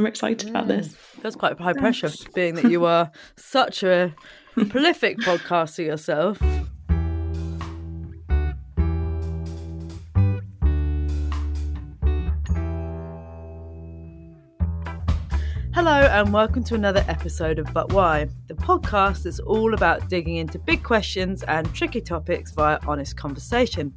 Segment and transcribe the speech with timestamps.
[0.00, 0.88] I'm excited about this.
[0.88, 1.22] Mm.
[1.22, 4.12] That's quite high pressure, being that you are such a
[4.68, 6.36] prolific podcaster yourself.
[15.72, 20.38] Hello, and welcome to another episode of But Why, the podcast that's all about digging
[20.38, 23.94] into big questions and tricky topics via honest conversation.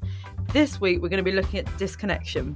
[0.53, 2.55] This week, we're going to be looking at disconnection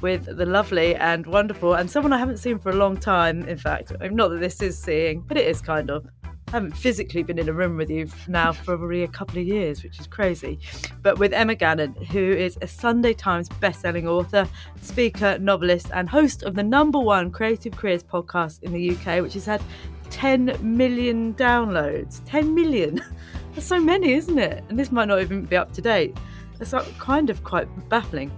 [0.00, 3.56] with the lovely and wonderful, and someone I haven't seen for a long time, in
[3.56, 3.92] fact.
[4.00, 6.06] Not that this is seeing, but it is kind of.
[6.24, 9.46] I haven't physically been in a room with you now for probably a couple of
[9.46, 10.58] years, which is crazy.
[11.02, 14.48] But with Emma Gannon, who is a Sunday Times bestselling author,
[14.80, 19.34] speaker, novelist, and host of the number one Creative Careers podcast in the UK, which
[19.34, 19.62] has had
[20.08, 22.22] 10 million downloads.
[22.24, 23.02] 10 million!
[23.54, 24.64] That's so many, isn't it?
[24.70, 26.16] And this might not even be up to date.
[26.58, 28.30] That's uh, kind of quite baffling.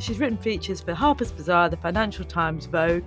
[0.00, 3.04] She's written features for Harper's Bazaar, the Financial Times, Vogue.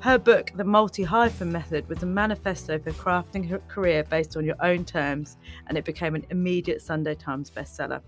[0.00, 4.44] Her book, The Multi Hyphen Method, was a manifesto for crafting her career based on
[4.44, 5.36] your own terms,
[5.66, 8.00] and it became an immediate Sunday Times bestseller.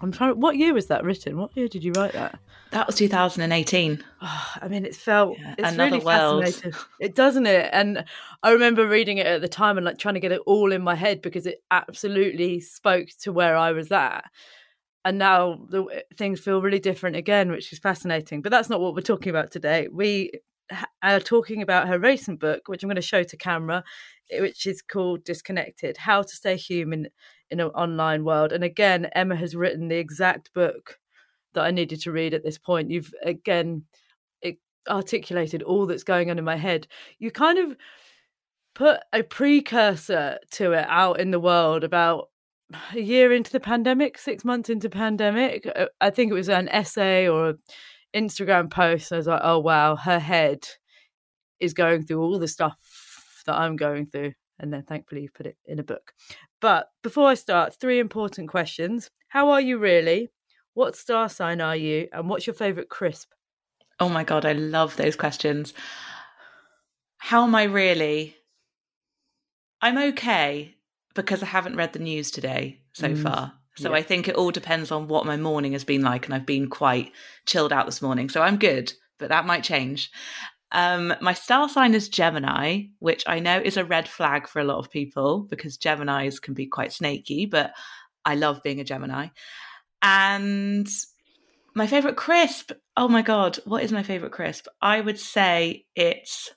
[0.00, 0.38] I'm trying.
[0.40, 1.36] What year was that written?
[1.36, 2.38] What year did you write that?
[2.70, 3.98] That was 2018.
[4.00, 6.44] Oh, ah, I mean, it felt yeah, it's another really world.
[6.44, 6.80] fascinating.
[7.00, 7.70] It doesn't it?
[7.72, 8.04] And
[8.42, 10.82] I remember reading it at the time and like trying to get it all in
[10.82, 14.24] my head because it absolutely spoke to where I was at
[15.04, 18.42] and now the, things feel really different again, which is fascinating.
[18.42, 19.88] But that's not what we're talking about today.
[19.90, 20.32] We
[21.02, 23.84] are talking about her recent book, which I'm going to show to camera,
[24.30, 27.08] which is called Disconnected How to Stay Human
[27.50, 28.52] in an Online World.
[28.52, 30.98] And again, Emma has written the exact book
[31.54, 32.90] that I needed to read at this point.
[32.90, 33.84] You've again
[34.88, 36.86] articulated all that's going on in my head.
[37.18, 37.76] You kind of
[38.74, 42.28] put a precursor to it out in the world about
[42.94, 45.66] a year into the pandemic, six months into pandemic.
[45.74, 47.58] Uh, I think it was an essay or an
[48.14, 49.12] Instagram post.
[49.12, 50.68] I was like, oh wow, her head
[51.60, 54.32] is going through all the stuff that I'm going through.
[54.58, 56.12] And then thankfully you put it in a book.
[56.60, 59.10] But before I start, three important questions.
[59.28, 60.30] How are you really?
[60.74, 62.08] What star sign are you?
[62.12, 63.32] And what's your favourite crisp?
[64.00, 65.74] Oh my God, I love those questions.
[67.18, 68.36] How am I really?
[69.80, 70.74] I'm okay
[71.18, 73.20] because I haven't read the news today so mm.
[73.20, 73.52] far.
[73.76, 73.96] So yeah.
[73.96, 76.26] I think it all depends on what my morning has been like.
[76.26, 77.10] And I've been quite
[77.44, 78.28] chilled out this morning.
[78.28, 80.12] So I'm good, but that might change.
[80.70, 84.64] Um, my star sign is Gemini, which I know is a red flag for a
[84.64, 87.72] lot of people because Geminis can be quite snaky, but
[88.24, 89.28] I love being a Gemini.
[90.02, 90.86] And
[91.74, 94.68] my favorite crisp, oh my God, what is my favorite crisp?
[94.80, 96.52] I would say it's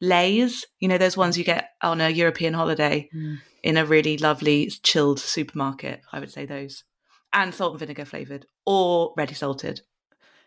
[0.00, 3.08] Lay's, you know, those ones you get on a European holiday.
[3.14, 6.02] Mm in a really lovely chilled supermarket.
[6.12, 6.84] I would say those,
[7.32, 9.80] and salt and vinegar flavored or ready salted.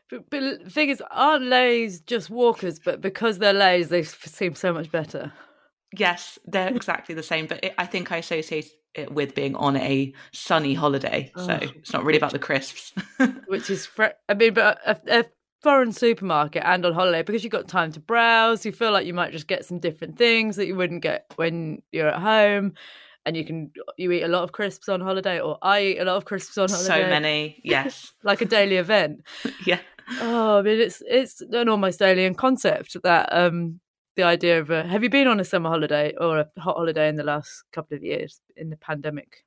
[0.10, 2.80] But, but the thing is, aren't Lay's just Walkers?
[2.80, 5.34] But because they're Lay's, they seem so much better.
[5.98, 7.48] Yes, they're exactly the same.
[7.48, 11.32] But it, I think I associate it with being on a sunny holiday.
[11.36, 11.68] So oh.
[11.76, 12.94] it's not really about the crisps.
[13.48, 15.26] which is, I mean, but a, a
[15.62, 18.66] foreign supermarket and on holiday because you've got time to browse.
[18.66, 21.82] You feel like you might just get some different things that you wouldn't get when
[21.92, 22.74] you're at home
[23.28, 26.06] and you can you eat a lot of crisps on holiday or i eat a
[26.06, 27.04] lot of crisps on holiday.
[27.04, 28.14] so many yes.
[28.24, 29.28] Like a daily event.
[29.66, 29.80] Yeah.
[30.22, 33.82] Oh i mean it's it's an almost alien concept that um
[34.16, 37.10] the idea of a have you been on a summer holiday or a hot holiday
[37.10, 39.44] in the last couple of years in the pandemic?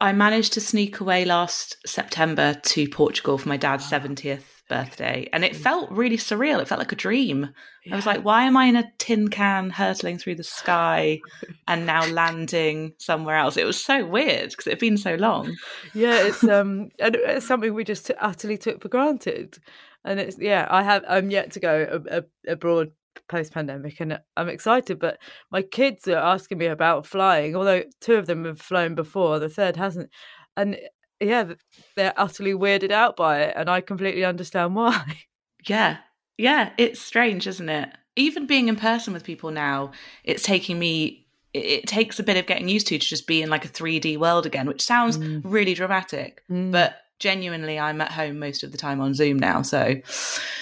[0.00, 5.44] I managed to sneak away last september to portugal for my dad's 70th birthday and
[5.44, 6.60] it felt really surreal.
[6.60, 7.50] It felt like a dream.
[7.84, 7.94] Yeah.
[7.94, 11.20] i was like why am i in a tin can hurtling through the sky
[11.68, 13.56] and now landing somewhere else?
[13.56, 15.54] It was so weird because it had been so long.
[15.94, 19.58] Yeah it's um it's something we just utterly took for granted.
[20.04, 22.92] And it's yeah i have i'm yet to go ab- ab- abroad
[23.28, 24.98] post pandemic, and I'm excited.
[24.98, 25.18] But
[25.50, 29.48] my kids are asking me about flying, although two of them have flown before, the
[29.48, 30.10] third hasn't,
[30.56, 30.76] and
[31.24, 31.54] yeah,
[31.96, 35.22] they're utterly weirded out by it, and I completely understand why.
[35.66, 35.98] Yeah,
[36.36, 37.90] yeah, it's strange, isn't it?
[38.16, 39.92] Even being in person with people now,
[40.22, 41.26] it's taking me.
[41.52, 44.18] It, takes a bit of getting used to to just be in like a 3D
[44.18, 45.40] world again, which sounds mm.
[45.44, 46.72] really dramatic, mm.
[46.72, 49.62] but genuinely, I'm at home most of the time on Zoom now.
[49.62, 49.94] So,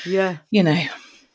[0.05, 0.85] yeah, you know,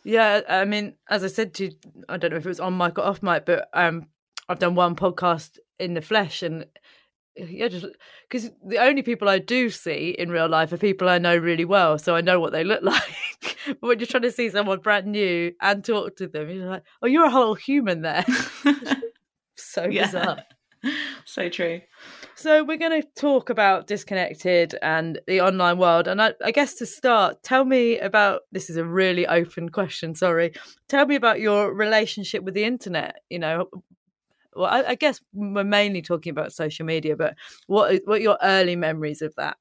[0.04, 0.42] yeah.
[0.48, 1.72] I mean, as I said to you,
[2.08, 4.06] I don't know if it was on mic or off mic, but um,
[4.48, 6.66] I've done one podcast in the flesh, and
[7.38, 7.86] yeah, just
[8.30, 11.66] because the only people I do see in real life are people I know really
[11.66, 13.57] well, so I know what they look like.
[13.68, 16.84] but when you're trying to see someone brand new and talk to them, you're like,
[17.01, 18.25] oh, you're a whole human there.
[19.56, 20.06] so yeah.
[20.06, 20.44] bizarre.
[21.25, 21.81] so true.
[22.36, 26.75] So we're going to talk about disconnected and the online world, and I, I guess
[26.75, 28.42] to start, tell me about.
[28.51, 30.13] This is a really open question.
[30.16, 30.54] Sorry.
[30.88, 33.18] Tell me about your relationship with the internet.
[33.30, 33.69] You know,
[34.57, 37.36] well, I, I, guess we're mainly talking about social media, but
[37.68, 39.57] what what are your early memories of that?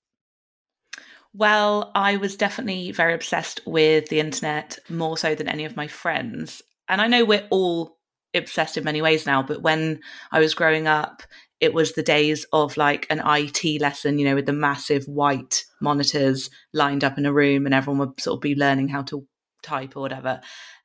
[1.32, 5.86] Well, I was definitely very obsessed with the internet more so than any of my
[5.86, 6.62] friends.
[6.88, 7.98] And I know we're all
[8.34, 10.00] obsessed in many ways now, but when
[10.32, 11.22] I was growing up,
[11.60, 15.64] it was the days of like an IT lesson, you know, with the massive white
[15.80, 19.26] monitors lined up in a room and everyone would sort of be learning how to
[19.62, 20.40] type or whatever.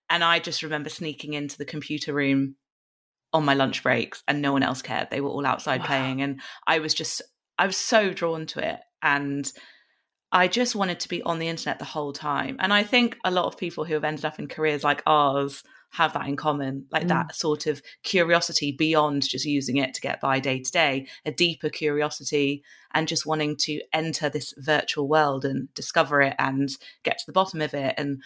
[0.09, 2.55] And I just remember sneaking into the computer room
[3.33, 5.10] on my lunch breaks and no one else cared.
[5.10, 5.88] They were all outside wow.
[5.88, 7.22] playing and I was just
[7.57, 9.51] I was so drawn to it and
[10.31, 12.56] I just wanted to be on the internet the whole time.
[12.60, 15.63] And I think a lot of people who have ended up in careers like ours
[15.92, 17.10] have that in common, like mm.
[17.10, 21.31] that sort of curiosity beyond just using it to get by day to day, a
[21.31, 22.63] deeper curiosity
[22.94, 26.69] and just wanting to enter this virtual world and discover it and
[27.04, 27.94] get to the bottom of it.
[27.98, 28.24] And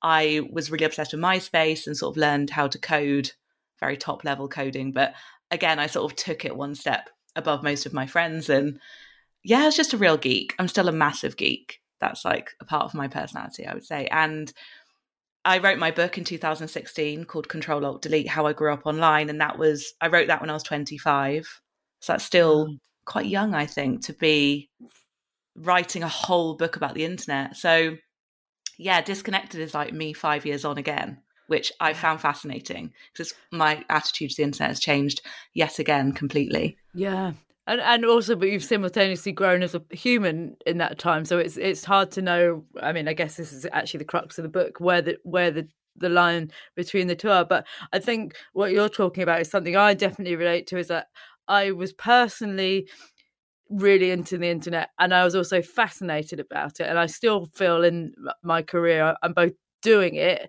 [0.00, 3.32] I was really obsessed with MySpace and sort of learned how to code
[3.80, 4.92] very top level coding.
[4.92, 5.14] But
[5.50, 8.48] again, I sort of took it one step above most of my friends.
[8.48, 8.80] And
[9.44, 10.54] yeah, I was just a real geek.
[10.58, 11.80] I'm still a massive geek.
[12.00, 14.06] That's like a part of my personality, I would say.
[14.06, 14.52] And
[15.44, 19.30] I wrote my book in 2016 called Control Alt Delete How I Grew Up Online.
[19.30, 21.48] And that was, I wrote that when I was 25.
[22.00, 22.78] So that's still mm.
[23.04, 24.70] quite young, I think, to be
[25.56, 27.56] writing a whole book about the internet.
[27.56, 27.96] So
[28.78, 33.84] yeah, Disconnected is like me five years on again which I found fascinating because my
[33.88, 35.22] attitude to the internet has changed
[35.54, 36.78] yet again completely.
[36.94, 37.32] Yeah.
[37.66, 41.58] And, and also, but you've simultaneously grown as a human in that time, so it's
[41.58, 42.64] it's hard to know.
[42.80, 45.50] I mean, I guess this is actually the crux of the book, where the where
[45.50, 47.44] the the line between the two are.
[47.44, 50.78] But I think what you're talking about is something I definitely relate to.
[50.78, 51.08] Is that
[51.46, 52.88] I was personally
[53.70, 56.86] really into the internet and I was also fascinated about it.
[56.88, 59.52] And I still feel in my career I'm both
[59.82, 60.48] doing it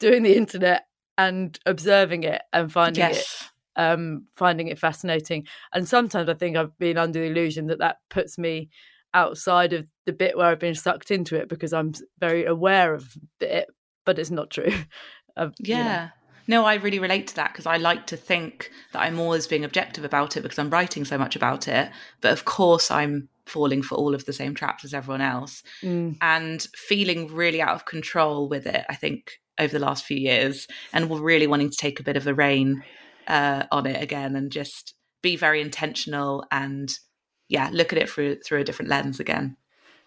[0.00, 0.86] doing the internet
[1.16, 3.18] and observing it and finding yes.
[3.20, 7.78] it um finding it fascinating and sometimes i think i've been under the illusion that
[7.78, 8.68] that puts me
[9.14, 13.16] outside of the bit where i've been sucked into it because i'm very aware of
[13.40, 13.68] it
[14.04, 14.72] but it's not true
[15.36, 16.08] uh, yeah you know.
[16.48, 19.64] No, I really relate to that because I like to think that I'm always being
[19.64, 21.92] objective about it because I'm writing so much about it.
[22.20, 26.16] But of course, I'm falling for all of the same traps as everyone else mm.
[26.20, 28.84] and feeling really out of control with it.
[28.88, 32.16] I think over the last few years, and we're really wanting to take a bit
[32.16, 32.82] of a rein
[33.26, 36.92] uh, on it again and just be very intentional and
[37.48, 39.56] yeah, look at it through through a different lens again.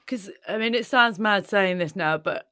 [0.06, 2.46] Because I mean, it sounds mad saying this now, but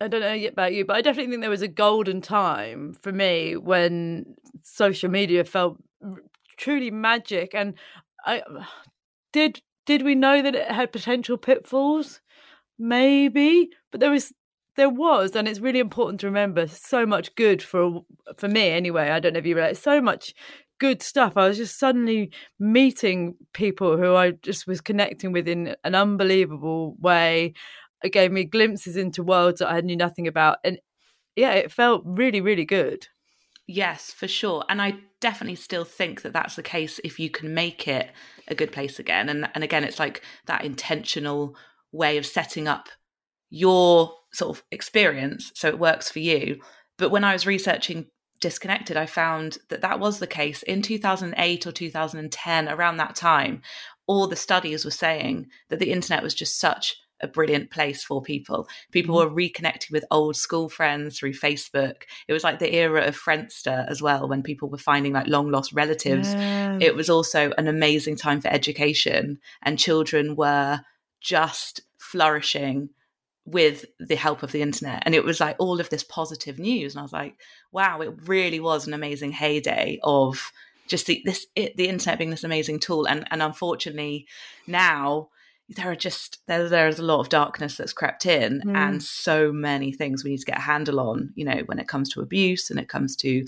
[0.00, 3.12] I don't know about you, but I definitely think there was a golden time for
[3.12, 5.78] me when social media felt
[6.56, 7.54] truly magic.
[7.54, 7.74] And
[8.24, 8.42] I
[9.32, 12.20] did did we know that it had potential pitfalls?
[12.78, 14.32] Maybe, but there was
[14.78, 18.02] there was, and it's really important to remember, so much good for
[18.38, 19.10] for me anyway.
[19.10, 20.34] I don't know if you realize so much
[20.80, 21.36] good stuff.
[21.36, 26.96] I was just suddenly meeting people who I just was connecting with in an unbelievable
[27.00, 27.54] way.
[28.02, 30.78] It gave me glimpses into worlds that I knew nothing about, and
[31.36, 33.08] yeah, it felt really, really good.
[33.66, 34.64] Yes, for sure.
[34.70, 38.10] And I definitely still think that that's the case if you can make it
[38.46, 39.28] a good place again.
[39.28, 41.54] And and again, it's like that intentional
[41.92, 42.88] way of setting up
[43.50, 46.60] your sort of experience so it works for you
[46.96, 48.06] but when i was researching
[48.40, 53.62] disconnected i found that that was the case in 2008 or 2010 around that time
[54.06, 58.22] all the studies were saying that the internet was just such a brilliant place for
[58.22, 58.68] people.
[58.92, 59.34] People mm-hmm.
[59.34, 62.02] were reconnecting with old school friends through Facebook.
[62.26, 65.50] It was like the era of Friendster as well, when people were finding like long
[65.50, 66.32] lost relatives.
[66.32, 66.78] Yeah.
[66.80, 70.80] It was also an amazing time for education, and children were
[71.20, 72.90] just flourishing
[73.50, 75.02] with the help of the internet.
[75.06, 76.94] And it was like all of this positive news.
[76.94, 77.36] And I was like,
[77.72, 80.52] wow, it really was an amazing heyday of
[80.86, 83.06] just the this it, the internet being this amazing tool.
[83.06, 84.26] And and unfortunately
[84.66, 85.28] now
[85.70, 88.76] there are just there, there's a lot of darkness that's crept in mm.
[88.76, 91.88] and so many things we need to get a handle on, you know, when it
[91.88, 93.44] comes to abuse and it comes to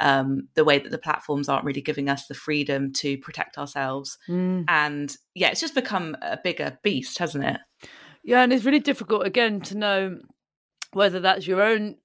[0.00, 4.18] um, the way that the platforms aren't really giving us the freedom to protect ourselves.
[4.28, 4.64] Mm.
[4.68, 7.58] And yeah, it's just become a bigger beast, hasn't it?
[8.24, 10.18] Yeah, and it's really difficult again to know
[10.92, 11.96] whether that's your own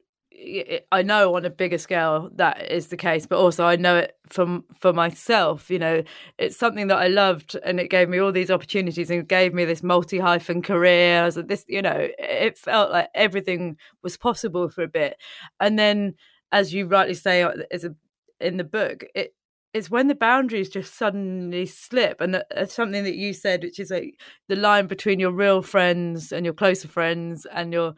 [0.91, 4.15] I know on a bigger scale that is the case, but also I know it
[4.27, 5.69] from for myself.
[5.71, 6.03] You know,
[6.37, 9.65] it's something that I loved, and it gave me all these opportunities, and gave me
[9.65, 11.29] this multi hyphen career.
[11.35, 15.17] Like, this, you know, it felt like everything was possible for a bit,
[15.59, 16.13] and then,
[16.51, 19.33] as you rightly say, as uh, a, in the book, it
[19.73, 23.91] it's when the boundaries just suddenly slip and uh, something that you said which is
[23.91, 27.93] like the line between your real friends and your closer friends and your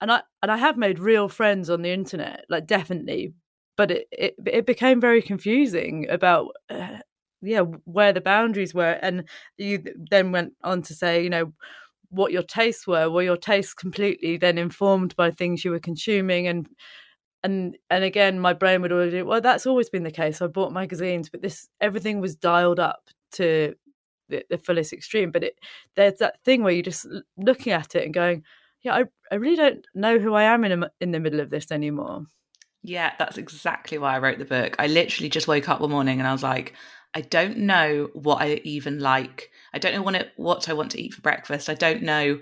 [0.00, 3.32] and i and i have made real friends on the internet like definitely
[3.76, 6.98] but it it, it became very confusing about uh,
[7.40, 11.52] yeah where the boundaries were and you then went on to say you know
[12.10, 16.46] what your tastes were were your tastes completely then informed by things you were consuming
[16.46, 16.68] and
[17.44, 20.40] and and again my brain would already well that's always been the case.
[20.40, 23.74] I bought magazines but this everything was dialed up to
[24.28, 25.30] the, the fullest extreme.
[25.30, 25.58] But it
[25.96, 27.06] there's that thing where you're just
[27.36, 28.44] looking at it and going
[28.82, 31.50] yeah i, I really don't know who i am in a, in the middle of
[31.50, 32.26] this anymore.
[32.82, 34.76] Yeah that's exactly why i wrote the book.
[34.78, 36.74] I literally just woke up one morning and i was like
[37.14, 39.50] i don't know what i even like.
[39.74, 41.68] I don't know what, what i want to eat for breakfast.
[41.68, 42.40] I don't know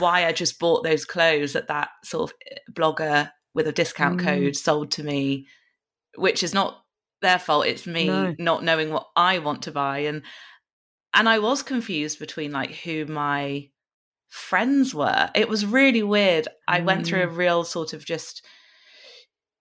[0.00, 4.20] why i just bought those clothes that that sort of eh, blogger with a discount
[4.20, 4.24] mm.
[4.24, 5.48] code sold to me,
[6.16, 6.80] which is not
[7.20, 7.66] their fault.
[7.66, 8.32] It's me no.
[8.38, 9.98] not knowing what I want to buy.
[9.98, 10.22] And
[11.12, 13.68] and I was confused between like who my
[14.28, 15.28] friends were.
[15.34, 16.44] It was really weird.
[16.44, 16.50] Mm.
[16.68, 17.36] I went through a mm.
[17.36, 18.46] real sort of just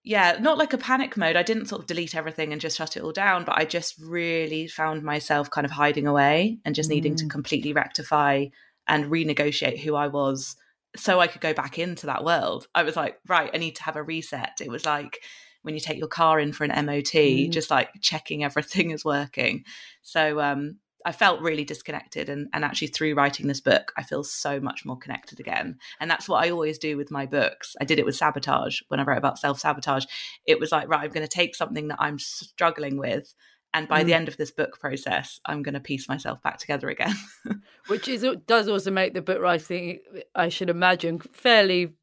[0.03, 1.35] yeah, not like a panic mode.
[1.35, 3.95] I didn't sort of delete everything and just shut it all down, but I just
[3.99, 6.93] really found myself kind of hiding away and just mm.
[6.93, 7.31] needing to mm.
[7.31, 8.45] completely rectify
[8.87, 10.55] and renegotiate who I was
[10.97, 12.67] so I could go back into that world.
[12.75, 14.59] I was like, right, I need to have a reset.
[14.61, 15.19] It was like
[15.61, 17.51] when you take your car in for an MOT, mm.
[17.51, 19.65] just like checking everything is working.
[20.01, 22.29] So um, I felt really disconnected.
[22.29, 25.77] And, and actually, through writing this book, I feel so much more connected again.
[25.99, 27.75] And that's what I always do with my books.
[27.79, 30.05] I did it with sabotage when I wrote about self sabotage.
[30.45, 33.33] It was like, right, I'm going to take something that I'm struggling with
[33.73, 34.05] and by mm.
[34.05, 37.15] the end of this book process i'm going to piece myself back together again.
[37.87, 39.99] Which is does also make the book writing
[40.35, 41.93] i should imagine fairly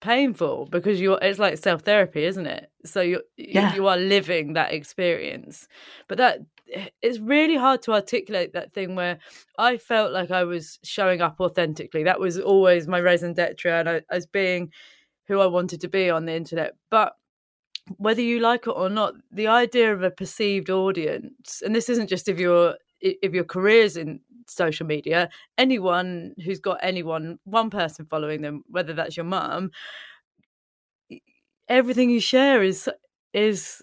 [0.00, 2.70] painful because you're it's like self therapy isn't it?
[2.84, 3.74] So you yeah.
[3.74, 5.68] you are living that experience.
[6.08, 6.40] But that
[7.02, 9.18] it's really hard to articulate that thing where
[9.58, 12.04] i felt like i was showing up authentically.
[12.04, 14.70] That was always my raison d'etre and I, as being
[15.26, 16.76] who i wanted to be on the internet.
[16.90, 17.14] But
[17.96, 22.08] whether you like it or not, the idea of a perceived audience, and this isn't
[22.08, 28.04] just if your if your career's in social media, anyone who's got anyone, one person
[28.06, 29.70] following them, whether that's your mum,
[31.68, 32.88] everything you share is
[33.32, 33.82] is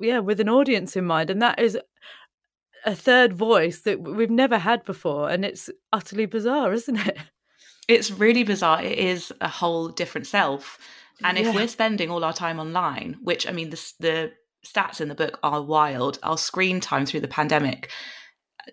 [0.00, 1.78] yeah with an audience in mind, and that is
[2.84, 7.18] a third voice that we've never had before, and it's utterly bizarre, isn't it?
[7.88, 8.82] It's really bizarre.
[8.82, 10.78] It is a whole different self
[11.24, 14.32] and if we're spending all our time online, which I mean, the, the
[14.66, 17.90] stats in the book are wild, our screen time through the pandemic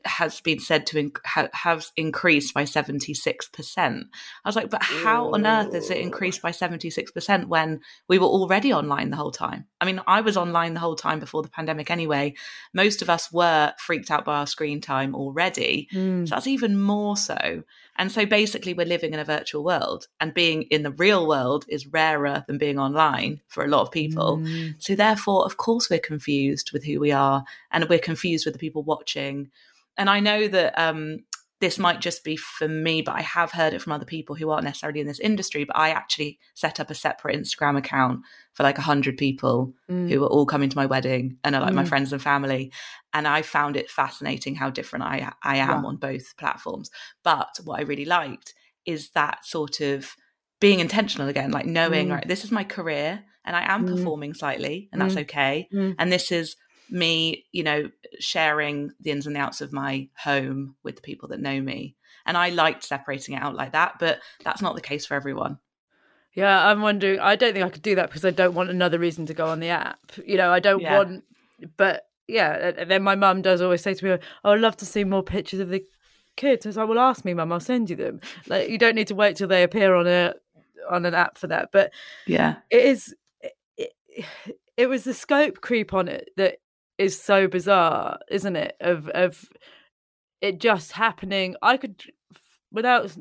[0.05, 3.77] has been said to inc- ha- have increased by 76%.
[3.77, 4.03] I
[4.49, 8.73] was like, but how on earth is it increased by 76% when we were already
[8.73, 9.67] online the whole time?
[9.79, 12.33] I mean, I was online the whole time before the pandemic anyway.
[12.73, 15.87] Most of us were freaked out by our screen time already.
[15.93, 16.27] Mm.
[16.27, 17.63] So that's even more so.
[17.97, 21.65] And so basically, we're living in a virtual world, and being in the real world
[21.67, 24.37] is rarer than being online for a lot of people.
[24.37, 24.75] Mm.
[24.79, 28.59] So, therefore, of course, we're confused with who we are, and we're confused with the
[28.59, 29.51] people watching
[29.97, 31.19] and I know that um,
[31.63, 34.49] this might just be for me, but I have heard it from other people who
[34.49, 35.63] aren't necessarily in this industry.
[35.63, 38.19] But I actually set up a separate Instagram account
[38.51, 40.09] for like a hundred people mm.
[40.09, 41.77] who were all coming to my wedding and are like mm.
[41.77, 42.73] my friends and family.
[43.13, 45.87] And I found it fascinating how different I I am yeah.
[45.87, 46.91] on both platforms.
[47.23, 48.53] But what I really liked
[48.85, 50.17] is that sort of
[50.59, 52.15] being intentional again, like knowing, mm.
[52.15, 53.95] right, this is my career and I am mm.
[53.95, 55.21] performing slightly, and that's mm.
[55.21, 55.69] okay.
[55.73, 55.95] Mm.
[55.97, 56.57] And this is
[56.93, 61.27] me, you know, sharing the ins and the outs of my home with the people
[61.29, 61.95] that know me.
[62.25, 65.57] And I liked separating it out like that, but that's not the case for everyone.
[66.33, 67.19] Yeah, I'm wondering.
[67.19, 69.47] I don't think I could do that because I don't want another reason to go
[69.47, 70.11] on the app.
[70.25, 70.97] You know, I don't yeah.
[70.97, 71.23] want.
[71.77, 74.11] But yeah, and then my mum does always say to me,
[74.43, 75.83] oh, "I'd love to see more pictures of the
[76.35, 76.65] kids.
[76.65, 77.51] I was like, well, ask me, mum.
[77.51, 78.21] I'll send you them.
[78.47, 80.33] Like, you don't need to wait till they appear on a
[80.89, 81.69] on an app for that.
[81.71, 81.91] But
[82.25, 83.15] yeah, it is.
[83.77, 83.91] It,
[84.77, 86.57] it was the scope creep on it that
[86.97, 88.75] is so bizarre, isn't it?
[88.79, 89.45] Of of
[90.41, 91.55] it just happening.
[91.61, 92.03] I could,
[92.71, 93.15] without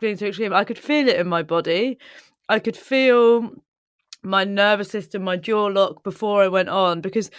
[0.00, 1.98] being too extreme, I could feel it in my body.
[2.48, 3.50] I could feel
[4.22, 7.30] my nervous system, my jaw lock before I went on because,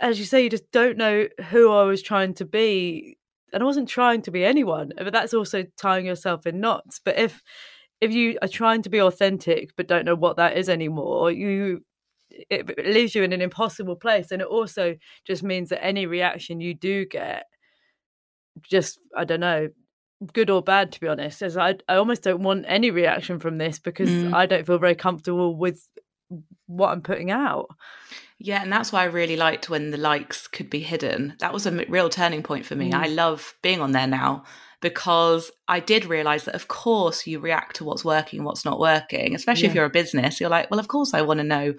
[0.00, 3.16] as you say, you just don't know who I was trying to be,
[3.52, 4.92] and I wasn't trying to be anyone.
[4.96, 7.00] But that's also tying yourself in knots.
[7.04, 7.42] But if
[8.00, 11.82] if you are trying to be authentic but don't know what that is anymore, you
[12.50, 16.06] it, it leaves you in an impossible place, and it also just means that any
[16.06, 17.44] reaction you do get,
[18.62, 19.68] just I don't know,
[20.32, 23.58] good or bad to be honest as i i almost don't want any reaction from
[23.58, 24.32] this because mm.
[24.32, 25.86] i don't feel very comfortable with
[26.66, 27.68] what i'm putting out
[28.38, 31.66] yeah and that's why i really liked when the likes could be hidden that was
[31.66, 32.94] a real turning point for me mm.
[32.94, 34.42] i love being on there now
[34.80, 38.80] because i did realize that of course you react to what's working and what's not
[38.80, 39.68] working especially yeah.
[39.68, 41.74] if you're a business you're like well of course i want to know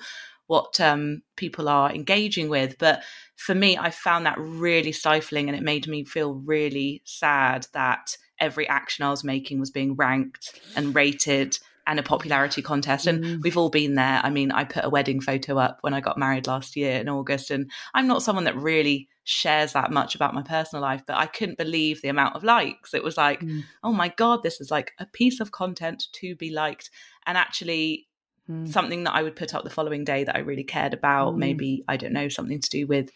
[0.48, 3.04] what um, people are engaging with but
[3.36, 8.18] for me i found that really stifling and it made me feel really sad that
[8.39, 13.08] every action I was making was being ranked and rated and a popularity contest.
[13.08, 13.42] And mm.
[13.42, 14.20] we've all been there.
[14.22, 17.08] I mean, I put a wedding photo up when I got married last year in
[17.08, 21.18] August, and I'm not someone that really shares that much about my personal life, but
[21.18, 22.94] I couldn't believe the amount of likes.
[22.94, 23.63] It was like, mm.
[23.84, 26.89] oh my God, this is like a piece of content to be liked.
[27.25, 28.07] And actually,
[28.50, 28.68] mm.
[28.68, 31.38] something that I would put up the following day that I really cared about, mm.
[31.38, 33.12] maybe, I don't know, something to do with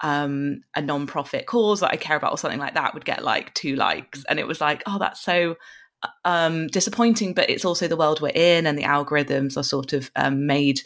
[0.00, 3.54] um, a non-profit cause that I care about or something like that would get like
[3.54, 4.24] two likes.
[4.28, 5.56] And it was like, oh, that's so
[6.02, 9.92] uh, um, disappointing, but it's also the world we're in, and the algorithms are sort
[9.92, 10.80] of um, made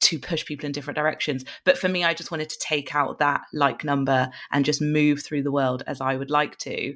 [0.00, 1.44] to push people in different directions.
[1.64, 5.22] But for me, I just wanted to take out that like number and just move
[5.22, 6.94] through the world as I would like to.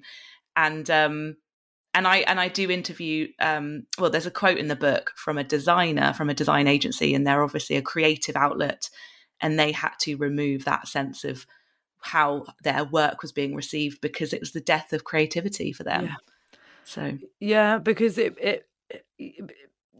[0.54, 1.36] And um,
[1.94, 3.28] and I and I do interview.
[3.40, 7.14] Um, well, there's a quote in the book from a designer from a design agency,
[7.14, 8.88] and they're obviously a creative outlet,
[9.40, 11.46] and they had to remove that sense of
[12.00, 16.06] how their work was being received because it was the death of creativity for them.
[16.06, 16.14] Yeah.
[16.84, 18.68] So yeah, because it, it,
[19.18, 19.50] it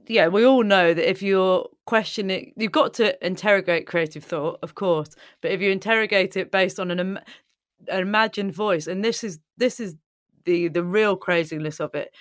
[0.09, 4.74] yeah, we all know that if you're questioning, you've got to interrogate creative thought, of
[4.74, 5.11] course.
[5.40, 9.78] But if you interrogate it based on an, an imagined voice, and this is this
[9.78, 9.94] is
[10.44, 12.12] the the real craziness of it,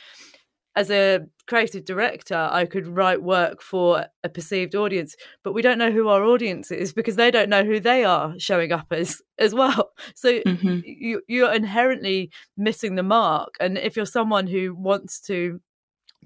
[0.75, 5.77] as a creative director, I could write work for a perceived audience, but we don't
[5.77, 9.21] know who our audience is because they don't know who they are showing up as
[9.37, 9.91] as well.
[10.15, 10.79] So mm-hmm.
[10.83, 13.55] you you're inherently missing the mark.
[13.59, 15.59] And if you're someone who wants to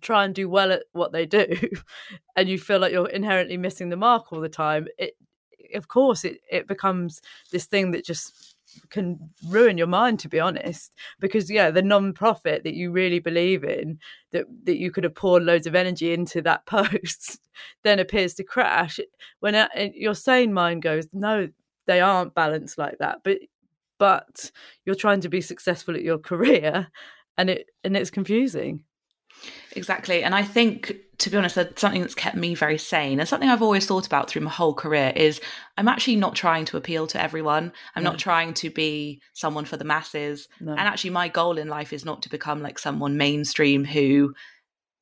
[0.01, 1.47] try and do well at what they do,
[2.35, 5.13] and you feel like you're inherently missing the mark all the time, it
[5.73, 8.54] of course it it becomes this thing that just
[8.89, 13.63] can ruin your mind to be honest because yeah the non-profit that you really believe
[13.63, 13.99] in
[14.31, 17.39] that that you could have poured loads of energy into that post
[17.83, 18.99] then appears to crash.
[19.39, 21.49] When uh, your sane mind goes no
[21.87, 23.37] they aren't balanced like that but
[23.97, 24.51] but
[24.85, 26.87] you're trying to be successful at your career
[27.37, 28.83] and it and it's confusing
[29.75, 30.23] Exactly.
[30.23, 33.61] And I think, to be honest, something that's kept me very sane and something I've
[33.61, 35.41] always thought about through my whole career is
[35.77, 37.73] I'm actually not trying to appeal to everyone.
[37.95, 38.11] I'm no.
[38.11, 40.47] not trying to be someone for the masses.
[40.59, 40.71] No.
[40.71, 44.33] And actually, my goal in life is not to become like someone mainstream who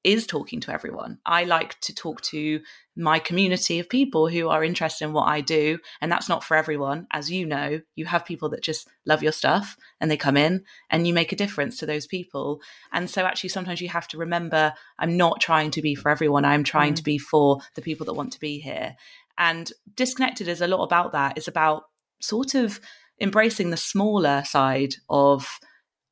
[0.04, 1.20] is talking to everyone.
[1.26, 2.62] I like to talk to
[2.96, 5.80] my community of people who are interested in what I do.
[6.02, 7.08] And that's not for everyone.
[7.12, 10.66] As you know, you have people that just love your stuff and they come in
[10.90, 12.62] and you make a difference to those people.
[12.92, 16.46] And so, actually, sometimes you have to remember I'm not trying to be for everyone,
[16.46, 16.98] I'm trying mm.
[16.98, 18.96] to be for the people that want to be here.
[19.38, 21.84] And disconnected is a lot about that, it's about
[22.22, 22.80] sort of
[23.20, 25.60] embracing the smaller side of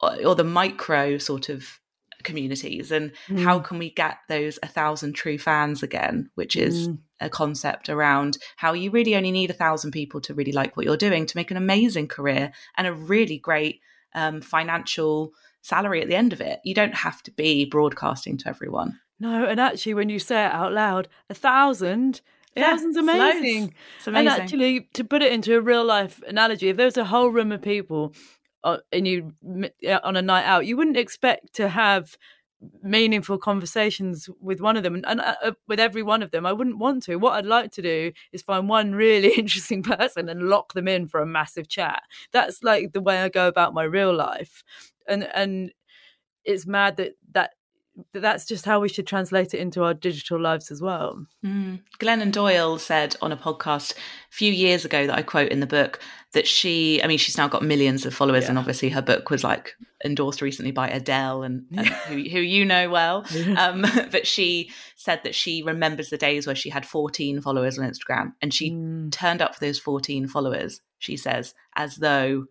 [0.01, 1.80] or the micro sort of
[2.23, 3.43] communities and mm.
[3.43, 6.97] how can we get those a thousand true fans again which is mm.
[7.19, 10.86] a concept around how you really only need a thousand people to really like what
[10.86, 13.81] you're doing to make an amazing career and a really great
[14.13, 15.31] um, financial
[15.62, 19.45] salary at the end of it you don't have to be broadcasting to everyone no
[19.45, 22.21] and actually when you say it out loud a thousand
[22.55, 23.73] yeah, Thousands amazing.
[23.97, 24.27] It's amazing.
[24.27, 27.53] And actually, to put it into a real life analogy, if there's a whole room
[27.53, 28.13] of people
[28.63, 29.34] and you
[30.04, 32.17] on a night out, you wouldn't expect to have
[32.84, 36.45] meaningful conversations with one of them and, and uh, with every one of them.
[36.45, 37.15] I wouldn't want to.
[37.15, 41.08] What i'd like to do is find one really interesting person and lock them in
[41.08, 42.04] for a massive chat.
[42.32, 44.63] That's like the way i go about my real life.
[45.08, 45.71] And and
[46.45, 47.52] it's mad that that
[48.13, 51.25] that's just how we should translate it into our digital lives as well.
[51.45, 51.82] Mm.
[51.99, 53.95] Glennon Doyle said on a podcast a
[54.32, 55.99] few years ago that I quote in the book
[56.34, 58.51] that she, I mean, she's now got millions of followers, yeah.
[58.51, 59.75] and obviously her book was like
[60.06, 63.25] endorsed recently by Adele and, and who, who, you know well.
[63.58, 67.89] Um, but she said that she remembers the days where she had 14 followers on
[67.89, 69.12] Instagram and she mm.
[69.12, 72.45] turned up for those 14 followers, she says, as though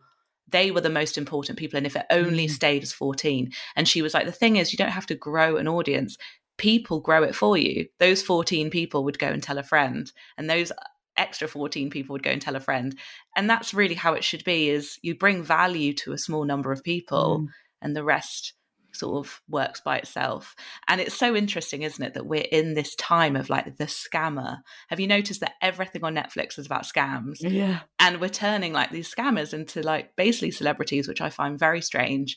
[0.50, 2.50] they were the most important people and if it only mm.
[2.50, 5.56] stayed as 14 and she was like the thing is you don't have to grow
[5.56, 6.16] an audience
[6.58, 10.48] people grow it for you those 14 people would go and tell a friend and
[10.48, 10.72] those
[11.16, 12.98] extra 14 people would go and tell a friend
[13.36, 16.72] and that's really how it should be is you bring value to a small number
[16.72, 17.48] of people mm.
[17.82, 18.54] and the rest
[18.92, 20.54] sort of works by itself.
[20.88, 24.58] And it's so interesting, isn't it, that we're in this time of like the scammer.
[24.88, 27.36] Have you noticed that everything on Netflix is about scams?
[27.40, 27.80] Yeah.
[27.98, 32.36] And we're turning like these scammers into like basically celebrities, which I find very strange.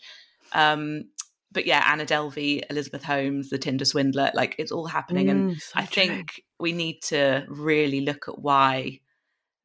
[0.53, 1.05] Um,
[1.51, 5.27] but yeah, Anna Delvey, Elizabeth Holmes, the Tinder swindler, like it's all happening.
[5.27, 6.03] Mm, and so I true.
[6.03, 8.99] think we need to really look at why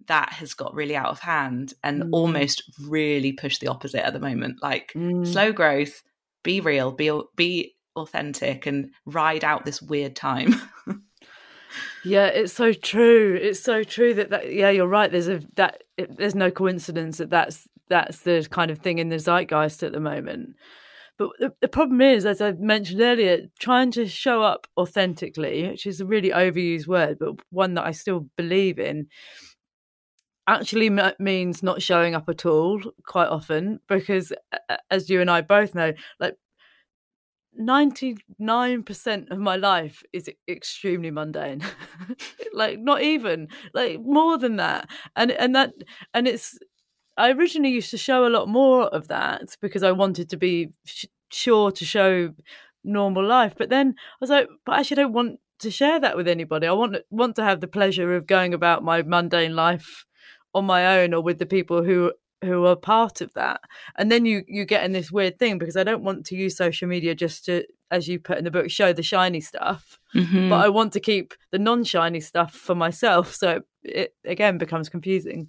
[0.07, 2.09] that has got really out of hand and mm.
[2.13, 4.63] almost really push the opposite at the moment.
[4.63, 5.27] Like mm.
[5.27, 6.03] slow growth,
[6.43, 10.55] be real, be be authentic, and ride out this weird time.
[12.05, 13.39] yeah, it's so true.
[13.41, 15.11] It's so true that, that yeah, you're right.
[15.11, 19.09] There's a that it, there's no coincidence that that's that's the kind of thing in
[19.09, 20.57] the zeitgeist at the moment.
[21.19, 25.85] But the, the, problem is, as I mentioned earlier, trying to show up authentically, which
[25.85, 29.09] is a really overused word, but one that I still believe in,
[30.49, 34.33] actually means not showing up at all quite often because
[34.91, 36.37] as you and I both know like
[37.55, 41.63] 99% of my life is extremely mundane.
[42.55, 44.89] Like not even like more than that.
[45.15, 45.71] And and that
[46.13, 46.59] and it's
[47.17, 50.71] I originally used to show a lot more of that because I wanted to be
[50.85, 52.35] sh- sure to show
[52.85, 53.55] normal life.
[53.57, 56.67] But then I was like but I actually don't want to share that with anybody.
[56.67, 60.05] I want want to have the pleasure of going about my mundane life
[60.59, 62.13] on my own or with the people who
[62.45, 63.61] who are part of that.
[63.97, 66.57] And then you you get in this weird thing because i don't want to use
[66.57, 70.51] social media just to as you put in the book show the shiny stuff mm-hmm.
[70.51, 73.35] but i want to keep the non-shiny stuff for myself.
[73.35, 75.49] So it again becomes confusing.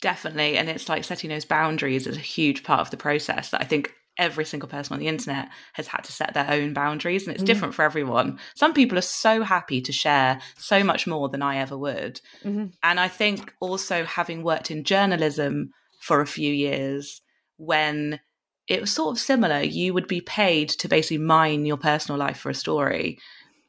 [0.00, 0.56] Definitely.
[0.56, 3.64] And it's like setting those boundaries is a huge part of the process that i
[3.64, 7.34] think every single person on the internet has had to set their own boundaries and
[7.34, 7.46] it's mm.
[7.46, 8.38] different for everyone.
[8.54, 12.20] Some people are so happy to share so much more than I ever would.
[12.44, 12.66] Mm-hmm.
[12.82, 17.22] And I think also having worked in journalism for a few years
[17.56, 18.20] when
[18.66, 22.38] it was sort of similar, you would be paid to basically mine your personal life
[22.38, 23.18] for a story.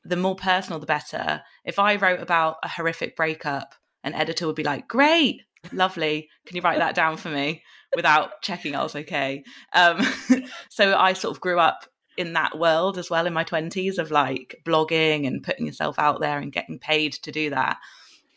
[0.04, 1.42] The more personal, the better.
[1.64, 6.30] If I wrote about a horrific breakup, an editor would be like, Great, lovely.
[6.46, 7.64] Can you write that down for me?
[7.96, 9.44] Without checking I was okay.
[9.74, 10.06] Um,
[10.70, 11.86] so I sort of grew up
[12.18, 16.20] in that world as well in my 20s of like blogging and putting yourself out
[16.20, 17.78] there and getting paid to do that.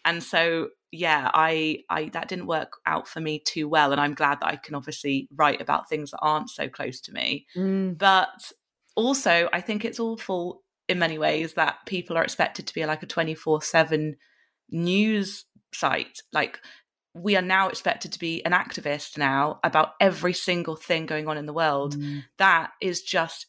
[0.05, 4.15] And so yeah, I I that didn't work out for me too well and I'm
[4.15, 7.47] glad that I can obviously write about things that aren't so close to me.
[7.57, 7.99] Mm.
[7.99, 8.53] But
[8.95, 13.03] also I think it's awful in many ways that people are expected to be like
[13.03, 14.15] a 24/7
[14.71, 16.61] news site like
[17.15, 21.37] we are now expected to be an activist now about every single thing going on
[21.37, 21.97] in the world.
[21.97, 22.25] Mm.
[22.39, 23.47] That is just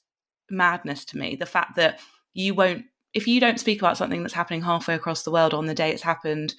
[0.50, 1.36] madness to me.
[1.36, 2.00] The fact that
[2.34, 5.66] you won't, if you don't speak about something that's happening halfway across the world on
[5.66, 6.56] the day it's happened,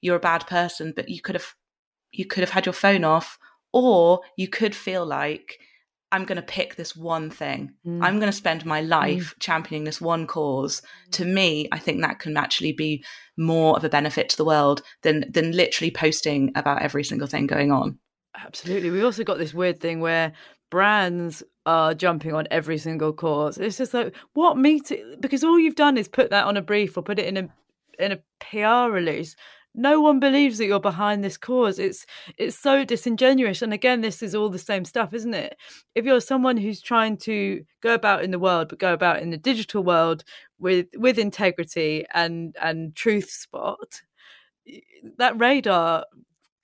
[0.00, 0.92] you're a bad person.
[0.94, 1.54] But you could have,
[2.10, 3.38] you could have had your phone off,
[3.72, 5.60] or you could feel like
[6.12, 7.72] I'm going to pick this one thing.
[7.86, 8.02] Mm.
[8.02, 8.88] I'm going to spend my mm.
[8.88, 9.38] life mm.
[9.40, 10.82] championing this one cause.
[11.12, 13.04] To me, I think that can actually be
[13.36, 17.46] more of a benefit to the world than than literally posting about every single thing
[17.46, 17.98] going on.
[18.36, 18.90] Absolutely.
[18.90, 20.32] We've also got this weird thing where
[20.70, 23.58] brands are jumping on every single cause.
[23.58, 26.96] It's just like what meeting because all you've done is put that on a brief
[26.96, 27.48] or put it in a
[27.98, 29.36] in a PR release
[29.74, 31.78] no one believes that you're behind this cause.
[31.78, 32.06] It's
[32.36, 33.62] it's so disingenuous.
[33.62, 35.56] And again this is all the same stuff isn't it?
[35.94, 39.30] If you're someone who's trying to go about in the world but go about in
[39.30, 40.24] the digital world
[40.58, 44.02] with with integrity and and truth spot
[45.18, 46.04] that radar